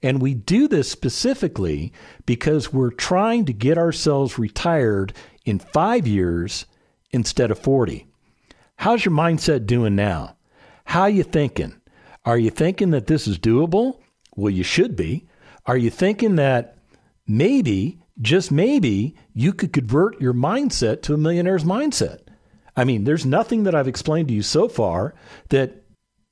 And 0.01 0.21
we 0.21 0.33
do 0.33 0.67
this 0.67 0.91
specifically 0.91 1.93
because 2.25 2.73
we're 2.73 2.91
trying 2.91 3.45
to 3.45 3.53
get 3.53 3.77
ourselves 3.77 4.37
retired 4.37 5.13
in 5.45 5.59
five 5.59 6.05
years 6.05 6.65
instead 7.11 7.51
of 7.51 7.59
40. 7.59 8.05
How's 8.77 9.05
your 9.05 9.13
mindset 9.13 9.65
doing 9.65 9.95
now? 9.95 10.35
How 10.85 11.05
you 11.05 11.23
thinking? 11.23 11.75
Are 12.25 12.37
you 12.37 12.49
thinking 12.49 12.91
that 12.91 13.07
this 13.07 13.27
is 13.27 13.39
doable? 13.39 13.99
Well, 14.35 14.51
you 14.51 14.63
should 14.63 14.95
be. 14.95 15.27
Are 15.65 15.77
you 15.77 15.89
thinking 15.89 16.35
that 16.35 16.77
maybe, 17.27 17.99
just 18.21 18.51
maybe, 18.51 19.15
you 19.33 19.53
could 19.53 19.73
convert 19.73 20.19
your 20.19 20.33
mindset 20.33 21.01
to 21.03 21.13
a 21.13 21.17
millionaire's 21.17 21.63
mindset? 21.63 22.19
I 22.75 22.83
mean, 22.83 23.03
there's 23.03 23.25
nothing 23.25 23.63
that 23.63 23.75
I've 23.75 23.87
explained 23.87 24.29
to 24.29 24.33
you 24.33 24.41
so 24.41 24.67
far 24.67 25.13
that 25.49 25.83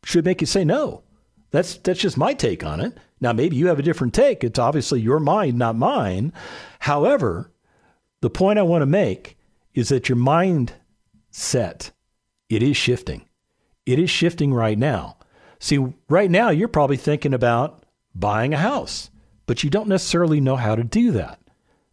should 0.03 0.25
make 0.25 0.41
you 0.41 0.47
say 0.47 0.65
no. 0.65 1.03
That's 1.51 1.75
that's 1.77 1.99
just 1.99 2.17
my 2.17 2.33
take 2.33 2.63
on 2.63 2.79
it. 2.79 2.97
Now 3.19 3.33
maybe 3.33 3.55
you 3.55 3.67
have 3.67 3.79
a 3.79 3.83
different 3.83 4.13
take. 4.13 4.43
It's 4.43 4.57
obviously 4.57 5.01
your 5.01 5.19
mind, 5.19 5.57
not 5.57 5.75
mine. 5.75 6.33
However, 6.79 7.51
the 8.21 8.29
point 8.29 8.57
I 8.57 8.63
want 8.63 8.81
to 8.81 8.87
make 8.87 9.37
is 9.73 9.89
that 9.89 10.09
your 10.09 10.17
mindset 10.17 11.91
it 12.51 12.61
is 12.61 12.75
shifting. 12.75 13.25
It 13.85 13.97
is 13.97 14.09
shifting 14.09 14.53
right 14.53 14.77
now. 14.77 15.17
See, 15.59 15.93
right 16.09 16.29
now 16.29 16.49
you're 16.49 16.67
probably 16.67 16.97
thinking 16.97 17.33
about 17.33 17.85
buying 18.13 18.53
a 18.53 18.57
house, 18.57 19.09
but 19.45 19.63
you 19.63 19.69
don't 19.69 19.87
necessarily 19.87 20.41
know 20.41 20.55
how 20.55 20.75
to 20.75 20.83
do 20.83 21.11
that. 21.11 21.39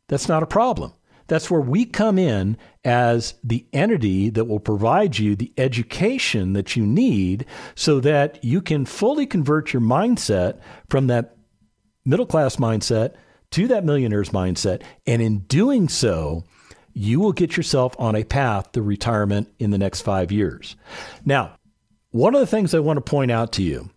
That's 0.09 0.29
not 0.29 0.43
a 0.43 0.47
problem. 0.47 0.93
That's 1.29 1.51
where 1.51 1.61
we 1.61 1.85
come 1.85 2.19
in 2.19 2.57
as 2.85 3.35
the 3.45 3.67
entity 3.73 4.31
that 4.31 4.47
will 4.47 4.61
provide 4.61 5.19
you 5.19 5.37
the 5.37 5.53
education 5.59 6.55
that 6.55 6.75
you 6.75 6.87
need 6.87 7.45
so 7.75 8.01
that 8.01 8.43
you 8.43 8.63
can 8.63 8.87
fully 8.87 9.27
convert 9.27 9.75
your 9.75 9.83
mindset 9.83 10.59
from 10.89 11.07
that 11.09 11.37
middle 12.07 12.27
class 12.27 12.57
mindset 12.57 13.15
to 13.51 13.69
that 13.69 13.85
millionaire's 13.85 14.31
mindset. 14.31 14.83
And 15.07 15.21
in 15.21 15.41
doing 15.41 15.89
so, 15.91 16.45
you 16.99 17.21
will 17.21 17.33
get 17.33 17.57
yourself 17.57 17.95
on 17.99 18.17
a 18.17 18.25
path 18.25 18.73
to 18.73 18.83
retirement 18.83 19.49
in 19.59 19.71
the 19.71 19.79
next 19.79 20.03
five 20.03 20.33
years. 20.33 20.77
Now, 21.25 21.53
one 22.11 22.35
of 22.35 22.41
the 22.41 22.47
things 22.47 22.75
I 22.75 22.81
want 22.81 22.97
to 22.97 23.11
point 23.11 23.31
out 23.31 23.53
to 23.53 23.63
you 23.63 23.91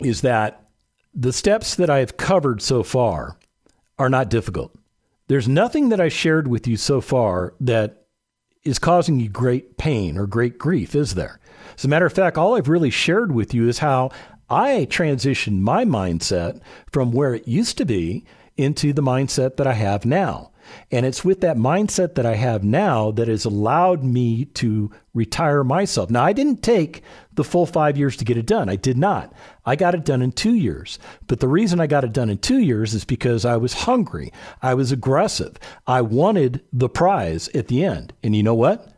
is 0.00 0.22
that 0.22 0.68
the 1.14 1.32
steps 1.32 1.74
that 1.74 1.90
I 1.90 1.98
have 1.98 2.16
covered 2.16 2.62
so 2.62 2.82
far 2.82 3.38
are 3.98 4.08
not 4.08 4.30
difficult. 4.30 4.74
There's 5.28 5.46
nothing 5.48 5.90
that 5.90 6.00
I 6.00 6.08
shared 6.08 6.48
with 6.48 6.66
you 6.66 6.76
so 6.76 7.00
far 7.00 7.54
that 7.60 8.06
is 8.64 8.78
causing 8.78 9.20
you 9.20 9.28
great 9.28 9.76
pain 9.76 10.16
or 10.16 10.26
great 10.26 10.58
grief, 10.58 10.94
is 10.94 11.14
there? 11.14 11.38
As 11.76 11.84
a 11.84 11.88
matter 11.88 12.06
of 12.06 12.12
fact, 12.12 12.38
all 12.38 12.56
I've 12.56 12.68
really 12.68 12.90
shared 12.90 13.32
with 13.32 13.52
you 13.52 13.68
is 13.68 13.78
how 13.78 14.10
I 14.48 14.86
transitioned 14.90 15.60
my 15.60 15.84
mindset 15.84 16.60
from 16.90 17.12
where 17.12 17.34
it 17.34 17.46
used 17.46 17.76
to 17.78 17.84
be 17.84 18.24
into 18.56 18.92
the 18.92 19.02
mindset 19.02 19.56
that 19.56 19.66
I 19.66 19.74
have 19.74 20.06
now. 20.06 20.52
And 20.90 21.06
it's 21.06 21.24
with 21.24 21.40
that 21.40 21.56
mindset 21.56 22.14
that 22.14 22.26
I 22.26 22.34
have 22.34 22.64
now 22.64 23.10
that 23.12 23.28
has 23.28 23.44
allowed 23.44 24.02
me 24.04 24.46
to 24.46 24.90
retire 25.12 25.64
myself. 25.64 26.10
Now, 26.10 26.24
I 26.24 26.32
didn't 26.32 26.62
take 26.62 27.02
the 27.34 27.44
full 27.44 27.66
five 27.66 27.96
years 27.96 28.16
to 28.16 28.24
get 28.24 28.36
it 28.36 28.46
done. 28.46 28.68
I 28.68 28.76
did 28.76 28.98
not. 28.98 29.32
I 29.66 29.76
got 29.76 29.94
it 29.94 30.04
done 30.04 30.22
in 30.22 30.32
two 30.32 30.54
years. 30.54 30.98
But 31.26 31.40
the 31.40 31.48
reason 31.48 31.80
I 31.80 31.86
got 31.86 32.04
it 32.04 32.12
done 32.12 32.30
in 32.30 32.38
two 32.38 32.58
years 32.58 32.94
is 32.94 33.04
because 33.04 33.44
I 33.44 33.56
was 33.56 33.72
hungry. 33.72 34.32
I 34.62 34.74
was 34.74 34.92
aggressive. 34.92 35.58
I 35.86 36.00
wanted 36.02 36.62
the 36.72 36.88
prize 36.88 37.48
at 37.48 37.68
the 37.68 37.84
end. 37.84 38.12
And 38.22 38.34
you 38.34 38.42
know 38.42 38.54
what? 38.54 38.92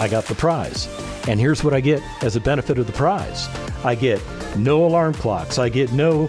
I 0.00 0.08
got 0.08 0.24
the 0.24 0.34
prize. 0.34 0.88
And 1.28 1.38
here's 1.38 1.64
what 1.64 1.74
I 1.74 1.80
get 1.80 2.02
as 2.22 2.36
a 2.36 2.40
benefit 2.40 2.78
of 2.78 2.86
the 2.86 2.92
prize 2.92 3.48
I 3.84 3.94
get 3.94 4.20
no 4.56 4.84
alarm 4.84 5.14
clocks. 5.14 5.58
I 5.58 5.68
get 5.68 5.92
no 5.92 6.28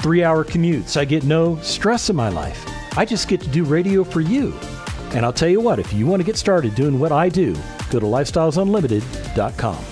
three 0.00 0.24
hour 0.24 0.44
commutes. 0.44 0.96
I 0.96 1.04
get 1.04 1.24
no 1.24 1.56
stress 1.60 2.10
in 2.10 2.16
my 2.16 2.28
life. 2.28 2.66
I 2.96 3.04
just 3.04 3.28
get 3.28 3.40
to 3.40 3.48
do 3.48 3.64
radio 3.64 4.04
for 4.04 4.20
you. 4.20 4.54
And 5.14 5.24
I'll 5.24 5.32
tell 5.32 5.48
you 5.48 5.60
what, 5.60 5.78
if 5.78 5.92
you 5.92 6.06
want 6.06 6.20
to 6.20 6.24
get 6.24 6.36
started 6.36 6.74
doing 6.74 6.98
what 6.98 7.12
I 7.12 7.28
do, 7.28 7.54
go 7.90 8.00
to 8.00 8.06
lifestylesunlimited.com. 8.06 9.91